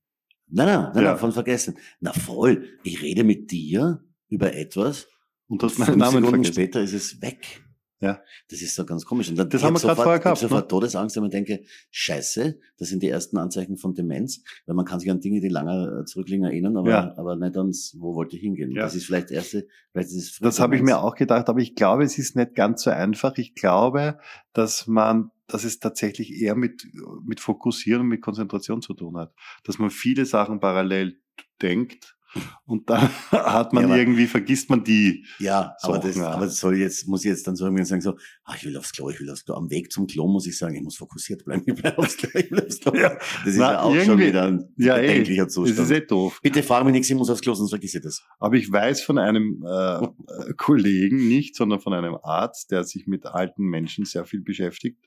Nein, 0.50 0.66
nein, 0.68 0.92
nein, 0.94 1.04
Ja. 1.04 1.12
nein, 1.12 1.18
von 1.20 1.32
vergessen. 1.32 1.78
Na 2.00 2.14
voll. 2.14 2.64
Ich 2.84 3.02
rede 3.02 3.24
mit 3.24 3.52
dir 3.52 4.04
über 4.30 4.54
etwas. 4.56 5.08
Und 5.48 5.64
hast 5.64 5.76
Fünf 5.76 5.88
meinen 5.88 6.00
Namen 6.00 6.12
Sekunden 6.24 6.30
vergessen. 6.44 6.54
später 6.54 6.82
ist 6.82 6.94
es 6.94 7.22
weg. 7.22 7.62
Ja. 8.00 8.22
Das 8.50 8.62
ist 8.62 8.76
so 8.76 8.86
ganz 8.86 9.06
komisch. 9.06 9.30
Und 9.30 9.38
dann, 9.38 9.50
Das 9.50 9.62
ich 9.62 9.66
haben 9.66 9.74
hab 9.74 9.82
wir 9.84 9.90
sofort- 9.90 9.98
vorher 9.98 10.14
ich 10.14 10.18
hab 10.20 10.24
gehabt, 10.24 10.42
ne? 10.44 10.48
sofort 10.50 10.70
Todesangst, 10.70 11.16
wenn 11.16 11.24
man 11.24 11.32
denke, 11.32 11.64
scheiße, 11.90 12.60
das 12.78 12.90
sind 12.90 13.02
die 13.02 13.10
ersten 13.10 13.38
Anzeichen 13.38 13.78
von 13.78 13.94
Demenz, 13.96 14.44
weil 14.66 14.76
man 14.76 14.86
kann 14.86 15.00
sich 15.00 15.10
an 15.10 15.20
Dinge, 15.20 15.42
die 15.42 15.48
lange 15.50 16.04
zurückliegen, 16.06 16.46
erinnern, 16.46 16.78
aber, 16.78 16.90
Ja. 16.90 17.14
aber 17.18 17.36
nicht 17.36 17.58
ans, 17.58 17.96
wo 18.00 18.14
wollte 18.14 18.36
ich 18.36 18.42
hingehen. 18.44 18.72
Ja. 18.72 18.84
Das 18.84 18.94
ist 18.96 19.06
vielleicht 19.06 19.26
das 19.32 19.38
erste, 19.38 19.68
vielleicht 19.92 20.10
ist 20.10 20.16
es 20.34 20.40
Das 20.40 20.60
habe 20.60 20.76
ich 20.76 20.84
mir 20.84 21.00
auch 21.00 21.16
gedacht, 21.16 21.50
aber 21.50 21.60
ich 21.60 21.74
glaube, 21.76 22.04
es 22.04 22.18
ist 22.20 22.36
nicht 22.36 22.54
ganz 22.56 22.84
so 22.84 22.92
einfach. 22.92 23.36
Ich 23.38 23.56
glaube, 23.56 24.20
dass 24.54 24.86
man, 24.86 25.32
dass 25.48 25.64
es 25.64 25.80
tatsächlich 25.80 26.34
eher 26.40 26.56
mit, 26.56 26.86
mit 27.26 27.40
Fokussieren 27.40 28.06
mit 28.08 28.22
Konzentration 28.22 28.82
zu 28.82 28.94
tun 28.94 29.18
hat. 29.18 29.34
Dass 29.64 29.80
man 29.80 29.90
viele 29.90 30.26
Sachen 30.26 30.60
parallel 30.60 31.20
denkt 31.62 32.17
und 32.66 32.90
dann 32.90 33.02
hat 33.32 33.74
man 33.74 33.84
Ja, 33.84 33.90
aber- 33.90 33.98
irgendwie, 33.98 34.28
vergisst 34.28 34.70
man 34.70 34.84
die. 34.84 35.26
Ja, 35.40 35.76
aber 35.82 35.96
Sachen, 35.96 36.08
das, 36.08 36.16
ja. 36.18 36.30
aber 36.30 36.46
das 36.46 36.58
soll 36.58 36.78
jetzt, 36.78 37.08
muss 37.08 37.24
ich 37.26 37.30
jetzt 37.30 37.48
dann 37.48 37.56
so 37.56 37.66
irgendwie 37.66 37.84
sagen, 37.86 38.02
so, 38.02 38.16
ah, 38.44 38.54
ich 38.58 38.66
will 38.66 38.76
aufs 38.78 38.92
Klo, 38.92 39.10
ich 39.10 39.20
will 39.20 39.30
aufs 39.30 39.46
Klo. 39.46 39.56
Am 39.56 39.70
Weg 39.70 39.92
zum 39.92 40.08
Klo 40.08 40.28
muss 40.28 40.48
ich 40.48 40.58
sagen, 40.58 40.76
ich 40.76 40.82
muss 40.84 40.98
fokussiert 40.98 41.46
bleiben, 41.46 41.64
ich 41.66 41.76
bleib 41.76 41.98
aufs 41.98 42.18
Klo, 42.18 42.30
ich 42.34 42.52
will 42.52 42.66
aufs 42.66 42.80
Klo. 42.80 42.96
Ja. 42.96 43.10
Das 43.16 43.48
ist 43.48 43.58
Na, 43.58 43.72
ja 43.74 43.82
auch 43.82 43.96
schon 44.04 44.20
wieder 44.20 44.44
ein 44.44 44.66
Ja, 44.78 44.96
bedenklicher 44.96 45.46
Das 45.46 45.54
Zustand. 45.54 45.80
ist 45.80 45.92
eh 45.92 46.02
doof. 46.06 46.40
Bitte 46.42 46.64
frag 46.64 46.84
mich 46.86 46.94
nichts, 46.94 47.10
ich 47.10 47.16
muss 47.16 47.30
aufs 47.30 47.42
Klo, 47.42 47.54
sonst 47.54 47.70
vergiss 47.72 47.96
ich 47.96 48.02
das. 48.02 48.24
Aber 48.40 48.56
ich 48.56 48.72
weiß 48.72 49.02
von 49.02 49.18
einem 49.18 49.64
äh, 49.68 49.96
äh, 50.06 50.54
Kollegen 50.58 51.28
nicht, 51.28 51.56
sondern 51.56 51.80
von 51.80 51.94
einem 51.94 52.18
Arzt, 52.24 52.72
der 52.72 52.84
sich 52.84 53.08
mit 53.08 53.26
alten 53.26 53.64
Menschen 53.64 54.06
sehr 54.06 54.26
viel 54.26 54.42
beschäftigt, 54.42 55.00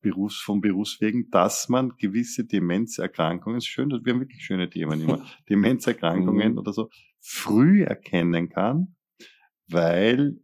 Berufs, 0.00 0.40
vom 0.40 0.60
Berufswegen, 0.60 1.30
dass 1.30 1.68
man 1.68 1.96
gewisse 1.98 2.44
Demenzerkrankungen, 2.44 3.58
ist 3.58 3.66
schön, 3.66 3.90
wir 3.90 4.12
haben 4.12 4.20
wirklich 4.20 4.44
schöne 4.44 4.70
Themen 4.70 5.00
immer, 5.00 5.24
Demenzerkrankungen 5.48 6.52
Mhm. 6.52 6.58
oder 6.58 6.72
so, 6.72 6.90
früh 7.20 7.82
erkennen 7.82 8.48
kann, 8.48 8.94
weil 9.68 10.40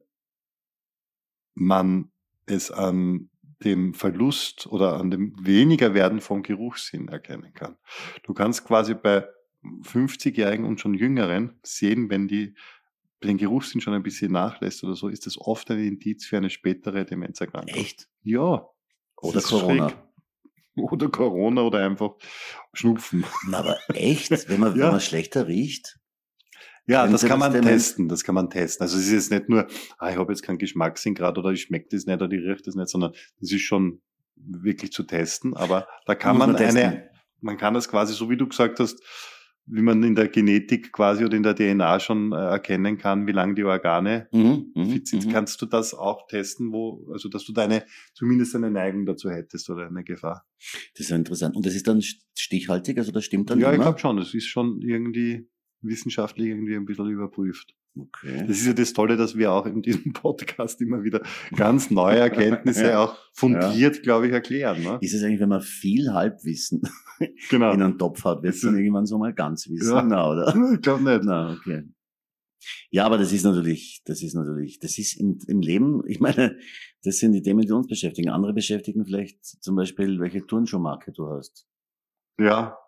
man 1.55 2.11
es 2.47 2.71
an 2.71 3.31
dem 3.65 3.95
Verlust 3.95 4.67
oder 4.67 4.97
an 4.99 5.11
dem 5.11 5.35
Wenigerwerden 5.45 6.21
vom 6.21 6.43
Geruchssinn 6.43 7.09
erkennen 7.09 7.55
kann. 7.55 7.77
Du 8.25 8.35
kannst 8.35 8.65
quasi 8.65 8.95
bei 8.95 9.27
50-Jährigen 9.63 10.67
und 10.67 10.81
schon 10.81 10.95
Jüngeren 10.95 11.59
sehen, 11.63 12.11
wenn 12.11 12.29
die 12.29 12.55
den 13.23 13.39
Geruchssinn 13.39 13.81
schon 13.81 13.95
ein 13.95 14.03
bisschen 14.03 14.33
nachlässt 14.33 14.85
oder 14.85 14.95
so, 14.95 15.09
ist 15.09 15.25
das 15.25 15.39
oft 15.41 15.71
ein 15.71 15.79
Indiz 15.79 16.27
für 16.27 16.37
eine 16.37 16.51
spätere 16.51 17.07
Demenzerkrankung. 17.07 17.75
Echt? 17.75 18.09
Ja. 18.23 18.69
Oder 19.25 19.35
Das 19.35 19.45
ist 19.45 19.51
Corona. 19.51 19.89
schräg. 19.91 19.99
Oder 20.77 21.09
Corona 21.09 21.61
oder 21.63 21.85
einfach 21.87 22.15
Schnupfen. 22.73 23.25
Na, 23.49 23.59
aber 23.59 23.79
echt? 23.95 24.49
Wenn 24.49 24.59
man, 24.61 24.73
Ja. 24.77 24.87
wenn 24.87 24.91
man 24.93 25.01
schlechter 25.01 25.47
riecht? 25.47 25.99
Ja, 26.87 27.07
das 27.07 27.23
kann 27.23 27.31
das 27.31 27.39
man 27.39 27.53
Demenz? 27.53 27.87
testen, 27.89 28.09
das 28.09 28.25
kann 28.25 28.35
man 28.35 28.51
testen. 28.51 28.83
Also 28.83 28.99
es 28.99 29.07
ist 29.07 29.13
jetzt 29.13 29.31
nicht 29.31 29.49
nur, 29.49 29.69
ah, 29.99 30.11
ich 30.11 30.17
habe 30.17 30.33
jetzt 30.33 30.43
keinen 30.43 30.59
Geschmackssinn 30.59 31.15
gerade 31.15 31.41
oder 31.41 31.51
ich 31.51 31.63
schmecke 31.63 31.87
das 31.93 32.07
nicht 32.07 32.21
oder 32.21 32.31
ich 32.33 32.43
rieche 32.45 32.63
das 32.65 32.75
nicht, 32.75 32.89
sondern 32.89 33.13
das 33.41 33.53
ist 33.53 33.63
schon 33.63 34.03
wirklich 34.37 34.93
zu 34.93 35.05
testen. 35.05 35.55
Aber 35.55 35.87
da 36.07 36.15
kann 36.17 36.37
man, 36.37 36.53
man 36.53 36.61
eine, 36.61 37.09
man 37.41 37.57
kann 37.57 37.73
das 37.73 37.89
quasi, 37.89 38.13
so 38.13 38.29
wie 38.29 38.37
du 38.37 38.49
gesagt 38.49 38.81
hast, 38.81 39.01
wie 39.67 39.81
man 39.83 40.03
in 40.03 40.15
der 40.15 40.29
Genetik 40.29 40.93
quasi 40.93 41.25
oder 41.25 41.37
in 41.37 41.43
der 41.43 41.55
DNA 41.55 41.99
schon 42.01 42.33
äh, 42.33 42.37
erkennen 42.37 42.99
kann, 42.99 43.27
wie 43.27 43.33
lange 43.33 43.55
die 43.55 43.65
Organe 43.65 44.29
Mhm, 44.33 44.73
mhm, 44.75 44.87
fit 44.91 45.09
sind. 45.09 45.27
mhm. 45.27 45.33
Kannst 45.33 45.61
du 45.63 45.67
das 45.67 45.95
auch 45.95 46.27
testen, 46.27 46.73
wo, 46.73 47.09
also 47.13 47.29
dass 47.29 47.45
du 47.45 47.53
deine, 47.53 47.85
zumindest 48.13 48.55
eine 48.57 48.71
Neigung 48.71 49.07
dazu 49.07 49.31
hättest 49.31 49.71
oder 49.71 49.87
eine 49.87 50.05
Gefahr? 50.05 50.47
Das 50.93 51.01
ist 51.01 51.11
ja 51.11 51.17
interessant. 51.17 51.57
Und 51.57 51.65
das 51.65 51.75
ist 51.75 51.89
dann 51.89 52.03
stichhaltig, 52.35 52.99
also 52.99 53.11
das 53.13 53.25
stimmt 53.25 53.51
dann 53.51 53.59
ja, 53.59 53.69
ich 53.71 53.77
immer? 53.77 53.85
glaube 53.85 53.99
schon, 53.99 54.17
das 54.19 54.35
ist 54.35 54.47
schon 54.47 54.81
irgendwie 54.83 55.49
wissenschaftlich 55.85 56.49
irgendwie 56.49 56.75
ein 56.77 56.85
bisschen 56.85 57.09
überprüft. 57.09 57.75
Okay. 57.97 58.45
Das 58.49 58.57
ist 58.59 58.67
ja 58.67 58.73
das 58.73 58.93
Tolle, 58.93 59.17
dass 59.17 59.37
wir 59.37 59.53
auch 59.53 59.67
in 59.67 59.81
diesem 59.81 60.13
Podcast 60.15 60.81
immer 60.81 61.05
wieder 61.05 61.23
ganz 61.55 61.91
neue 61.91 62.19
Erkenntnisse 62.21 62.87
Ja. 62.89 63.05
auch 63.05 63.17
fundiert, 63.33 64.03
glaube 64.03 64.27
ich, 64.27 64.33
erklären. 64.33 64.83
Ne? 64.83 64.99
Ist 65.01 65.15
es 65.15 65.23
eigentlich, 65.23 65.41
wenn 65.41 65.49
man 65.49 65.61
viel 65.61 66.13
Halbwissen 66.13 66.83
Genau. 67.51 67.73
in 67.73 67.83
einen 67.83 67.99
Topf 67.99 68.25
hat, 68.25 68.43
wird 68.43 68.55
es 68.55 68.63
dann 68.63 68.77
irgendwann 68.77 69.07
so 69.07 69.19
mal 69.19 69.33
ganz 69.33 69.69
wissen? 69.69 69.95
Ja. 69.95 70.03
Na, 70.03 70.29
oder? 70.31 70.49
Ich 70.75 70.81
glaube 70.83 71.05
nicht. 71.05 71.21
Na, 71.25 71.53
okay. 71.53 71.85
Ja, 72.91 73.05
aber 73.07 73.19
das 73.19 73.33
ist 73.33 73.45
natürlich, 73.45 74.03
das 74.07 74.23
ist 74.23 74.35
natürlich, 74.35 74.79
das 74.81 74.99
ist 74.99 75.21
im, 75.21 75.39
im 75.47 75.61
Leben, 75.61 76.03
ich 76.07 76.19
meine, 76.19 76.57
das 77.03 77.19
sind 77.19 77.33
die 77.33 77.43
Themen, 77.43 77.61
die 77.61 77.71
uns 77.73 77.87
beschäftigen. 77.87 78.31
Andere 78.31 78.55
beschäftigen 78.55 79.05
vielleicht 79.05 79.45
zum 79.45 79.77
Beispiel, 79.77 80.19
welche 80.19 80.47
Turnschuhmarke 80.47 81.13
du 81.13 81.29
hast. 81.29 81.67
Ja. 82.41 82.79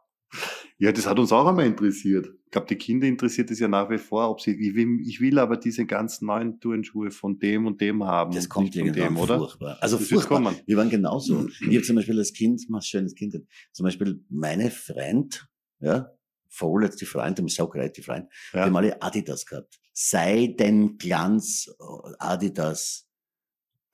Ja, 0.78 0.92
das 0.92 1.06
hat 1.06 1.18
uns 1.18 1.32
auch 1.32 1.46
einmal 1.46 1.66
interessiert. 1.66 2.28
Ich 2.44 2.50
glaube, 2.50 2.66
die 2.68 2.76
Kinder 2.76 3.06
interessiert 3.06 3.50
es 3.50 3.58
ja 3.58 3.66
nach 3.68 3.88
wie 3.90 3.98
vor, 3.98 4.30
ob 4.30 4.40
sie, 4.40 4.52
ich 4.52 4.74
will, 4.74 5.00
ich 5.06 5.20
will 5.20 5.38
aber 5.38 5.56
diese 5.56 5.84
ganz 5.86 6.20
neuen 6.20 6.60
Turnschuhe 6.60 7.10
von 7.10 7.38
dem 7.38 7.66
und 7.66 7.80
dem 7.80 8.04
haben. 8.04 8.32
Das 8.34 8.48
kommt 8.48 8.74
von 8.74 8.86
irgendwann 8.86 9.14
dem, 9.14 9.16
oder? 9.22 9.38
furchtbar. 9.38 9.78
Also 9.80 9.96
Das 9.98 10.08
furchtbar. 10.08 10.54
Wir 10.66 10.76
waren 10.76 10.90
genauso. 10.90 11.48
Ich 11.48 11.66
habe 11.76 11.82
zum 11.82 11.96
Beispiel 11.96 12.18
als 12.18 12.32
Kind, 12.32 12.62
was 12.68 12.86
schönes 12.86 13.14
Kind, 13.14 13.36
zum 13.72 13.84
Beispiel 13.84 14.22
meine 14.28 14.70
Freund, 14.70 15.48
ja, 15.80 16.10
vorletzte 16.48 17.04
Freund, 17.06 17.38
dem 17.38 17.48
so 17.48 17.66
great, 17.68 17.96
die 17.96 18.02
Freund, 18.02 18.26
die 18.52 18.56
Ja. 18.58 18.64
haben 18.66 18.76
alle 18.76 19.00
Adidas 19.02 19.44
gehabt. 19.46 19.78
Seidenglanz, 19.92 21.68
äh, 21.78 22.12
Adidas, 22.18 23.06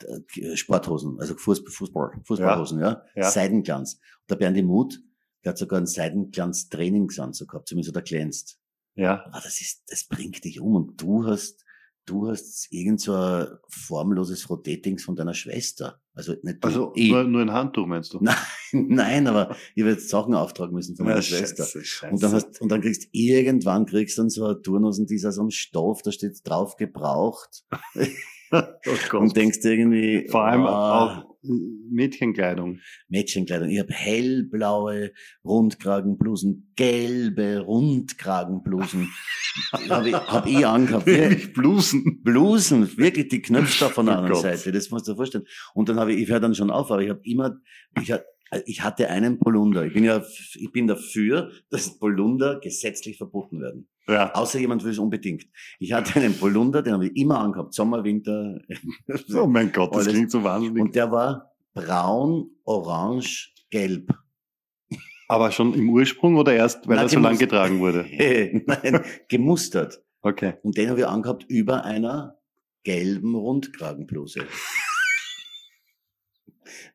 äh, 0.04 0.56
Sporthosen, 0.56 1.18
also 1.20 1.34
Fuß, 1.36 1.62
Fußball, 1.68 2.12
Fußballhosen, 2.24 2.80
ja. 2.80 3.02
Ja. 3.14 3.30
Seidenglanz. 3.30 3.94
Und 3.94 4.30
der 4.30 4.36
Berndi 4.36 4.62
Muth, 4.62 5.00
der 5.44 5.50
hat 5.50 5.58
sogar 5.58 5.78
einen 5.78 5.86
Seidenglanz-Trainingsanzug 5.86 7.48
gehabt, 7.50 7.68
zumindest 7.68 7.94
hat 7.96 8.02
er 8.02 8.06
glänzt. 8.06 8.58
Ja. 8.94 9.24
Aber 9.26 9.40
das 9.42 9.60
ist, 9.60 9.82
das 9.88 10.04
bringt 10.04 10.44
dich 10.44 10.60
um 10.60 10.74
und 10.76 11.00
du 11.00 11.26
hast, 11.26 11.64
du 12.04 12.28
hast 12.28 12.66
irgend 12.70 13.00
so 13.00 13.14
ein 13.14 13.46
formloses 13.68 14.42
Frottee-Dings 14.42 15.04
von 15.04 15.16
deiner 15.16 15.34
Schwester. 15.34 16.00
Also 16.14 16.34
nicht 16.42 16.62
du, 16.62 16.68
Also 16.68 16.92
ich. 16.94 17.10
nur, 17.10 17.24
nur 17.24 17.40
ein 17.40 17.52
Handtuch, 17.52 17.86
meinst 17.86 18.12
du? 18.12 18.18
Nein, 18.22 18.36
nein, 18.72 19.26
aber 19.26 19.56
ich 19.74 19.82
habe 19.82 19.92
jetzt 19.92 20.08
Sachen 20.10 20.34
auftragen 20.34 20.74
müssen 20.74 20.96
von 20.96 21.06
meiner 21.06 21.16
Ja, 21.18 21.22
Schwester. 21.22 21.64
Scheiße, 21.64 21.84
Scheiße. 21.84 22.12
Und 22.12 22.22
dann 22.22 22.32
hast, 22.32 22.60
und 22.60 22.68
dann 22.70 22.80
kriegst 22.82 23.08
irgendwann 23.12 23.86
kriegst 23.86 24.18
du 24.18 24.22
dann 24.22 24.30
so 24.30 24.44
eine 24.46 24.60
Turnhosen, 24.62 25.06
die 25.06 25.14
ist 25.14 25.24
aus 25.24 25.36
so 25.36 25.40
einem 25.42 25.50
Stoff, 25.50 26.02
da 26.02 26.12
steht 26.12 26.38
drauf 26.44 26.76
gebraucht 26.76 27.64
oh 29.12 29.16
und 29.16 29.36
denkst 29.36 29.58
irgendwie, 29.62 30.28
Vor 30.30 30.44
allem 30.44 30.66
ah, 30.66 31.24
auch 31.24 31.32
Mädchenkleidung. 31.90 32.78
Mädchenkleidung. 33.08 33.68
Ich 33.68 33.80
habe 33.80 33.92
hellblaue 33.92 35.12
Rundkragenblusen, 35.44 36.72
gelbe 36.76 37.60
Rundkragenblusen. 37.60 39.10
habe 39.88 40.08
ich, 40.08 40.14
hab 40.14 40.46
ich 40.46 40.66
angehabt. 40.66 41.06
Wirklich 41.06 41.52
Blusen. 41.52 42.22
Blusen, 42.22 42.96
wirklich 42.96 43.28
die 43.28 43.42
Knöpfe 43.42 43.88
von 43.90 44.06
der 44.06 44.14
Oh 44.14 44.18
anderen 44.18 44.34
Gott. 44.34 44.42
Seite, 44.42 44.72
das 44.72 44.90
musst 44.90 45.08
du 45.08 45.12
dir 45.12 45.16
vorstellen. 45.16 45.44
Und 45.74 45.88
dann 45.88 45.98
habe 45.98 46.12
ich, 46.12 46.22
ich 46.22 46.28
höre 46.28 46.40
dann 46.40 46.54
schon 46.54 46.70
auf, 46.70 46.90
aber 46.90 47.02
ich 47.02 47.10
habe 47.10 47.20
immer, 47.24 47.56
ich, 48.00 48.12
hab- 48.12 48.24
ich 48.66 48.82
hatte 48.82 49.08
einen 49.08 49.38
Polunder. 49.38 49.84
Ich 49.86 49.94
bin 49.94 50.04
ja, 50.04 50.22
ich 50.54 50.72
bin 50.72 50.86
dafür, 50.86 51.50
dass 51.70 51.98
Polunder 51.98 52.60
gesetzlich 52.60 53.16
verboten 53.16 53.60
werden. 53.60 53.88
Ja. 54.08 54.34
Außer 54.34 54.58
jemand 54.58 54.84
will 54.84 54.92
es 54.92 54.98
unbedingt. 54.98 55.46
Ich 55.78 55.92
hatte 55.92 56.18
einen 56.20 56.36
Polunder, 56.36 56.82
den 56.82 56.94
habe 56.94 57.06
ich 57.06 57.16
immer 57.16 57.40
angehabt, 57.40 57.72
Sommer, 57.72 58.04
Winter. 58.04 58.60
Oh 59.34 59.46
mein 59.46 59.72
Gott, 59.72 59.94
das 59.94 60.02
Alles. 60.02 60.14
klingt 60.14 60.30
so 60.30 60.42
wahnsinnig. 60.42 60.82
Und 60.82 60.94
der 60.94 61.10
war 61.10 61.52
braun, 61.74 62.50
orange, 62.64 63.52
gelb. 63.70 64.12
Aber 65.28 65.50
schon 65.50 65.72
im 65.74 65.88
Ursprung 65.88 66.36
oder 66.36 66.52
erst, 66.52 66.86
weil 66.86 66.96
Na, 66.96 67.02
er 67.02 67.08
so 67.08 67.18
lang 67.18 67.38
getragen 67.38 67.80
wurde? 67.80 68.04
Nein, 68.66 69.00
gemustert. 69.28 70.02
Okay. 70.20 70.54
Und 70.62 70.76
den 70.76 70.90
habe 70.90 71.00
ich 71.00 71.06
angehabt 71.06 71.44
über 71.48 71.84
einer 71.84 72.38
gelben 72.84 73.34
Rundkragenbluse. 73.34 74.46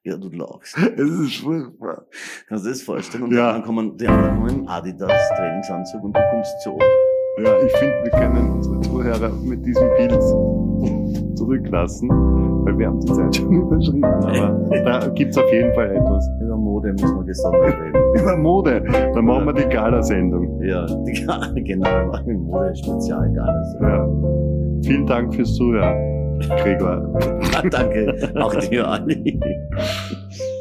Ja, 0.04 0.18
du 0.18 0.30
lachst. 0.30 0.78
Es 0.98 1.10
ist 1.10 1.36
furchtbar. 1.38 2.06
Kannst 2.48 2.66
du 2.66 2.70
dir 2.70 2.74
das 2.74 2.82
vorstellen? 2.82 3.24
Und 3.26 3.34
Ja. 3.34 3.48
anderen 3.50 3.64
kommen, 3.66 3.98
die 3.98 4.08
anderen 4.08 4.36
kommen 4.38 4.60
im 4.62 4.68
Adidas 4.68 5.12
Trainingsanzug 5.36 6.04
und 6.04 6.16
du 6.16 6.22
kommst 6.32 6.62
so. 6.64 6.78
Ja, 7.44 7.52
ich 7.66 7.72
finde, 7.78 7.96
wir 8.04 8.12
können 8.12 8.52
unsere 8.52 8.80
Zuhörer 8.82 9.30
mit 9.44 9.64
diesem 9.66 9.88
Bild 9.96 10.12
zurücklassen, 11.38 12.10
weil 12.10 12.78
wir 12.80 12.88
haben 12.88 13.00
die 13.00 13.12
Zeit 13.14 13.36
schon 13.36 13.52
überschritten. 13.62 14.04
Aber 14.04 14.70
da 14.84 15.08
gibt's 15.10 15.38
auf 15.38 15.52
jeden 15.52 15.74
Fall 15.74 15.92
etwas. 15.96 16.28
Über 16.42 16.58
Mode 16.58 16.94
müssen 16.94 17.16
wir 17.18 17.24
gesondert 17.26 17.80
reden. 17.80 17.94
Über 18.22 18.38
Mode. 18.38 18.84
Dann 19.14 19.26
machen 19.26 19.46
wir 19.46 19.54
die 19.54 19.70
Gala-Sendung. 19.70 20.62
Ja, 20.64 20.86
die, 20.86 21.64
genau, 21.64 21.86
wir 21.86 22.06
machen 22.08 22.42
Mode 22.44 22.76
Spezial 22.76 23.32
gar 23.34 23.60
nicht. 23.60 23.82
Ja. 23.82 24.08
Vielen 24.84 25.06
Dank 25.06 25.36
fürs 25.36 25.54
Zuhören, 25.56 26.17
Gregor. 26.40 27.02
Danke, 27.72 28.32
auch 28.36 28.56
dir, 28.56 28.88
Ali. 28.88 29.40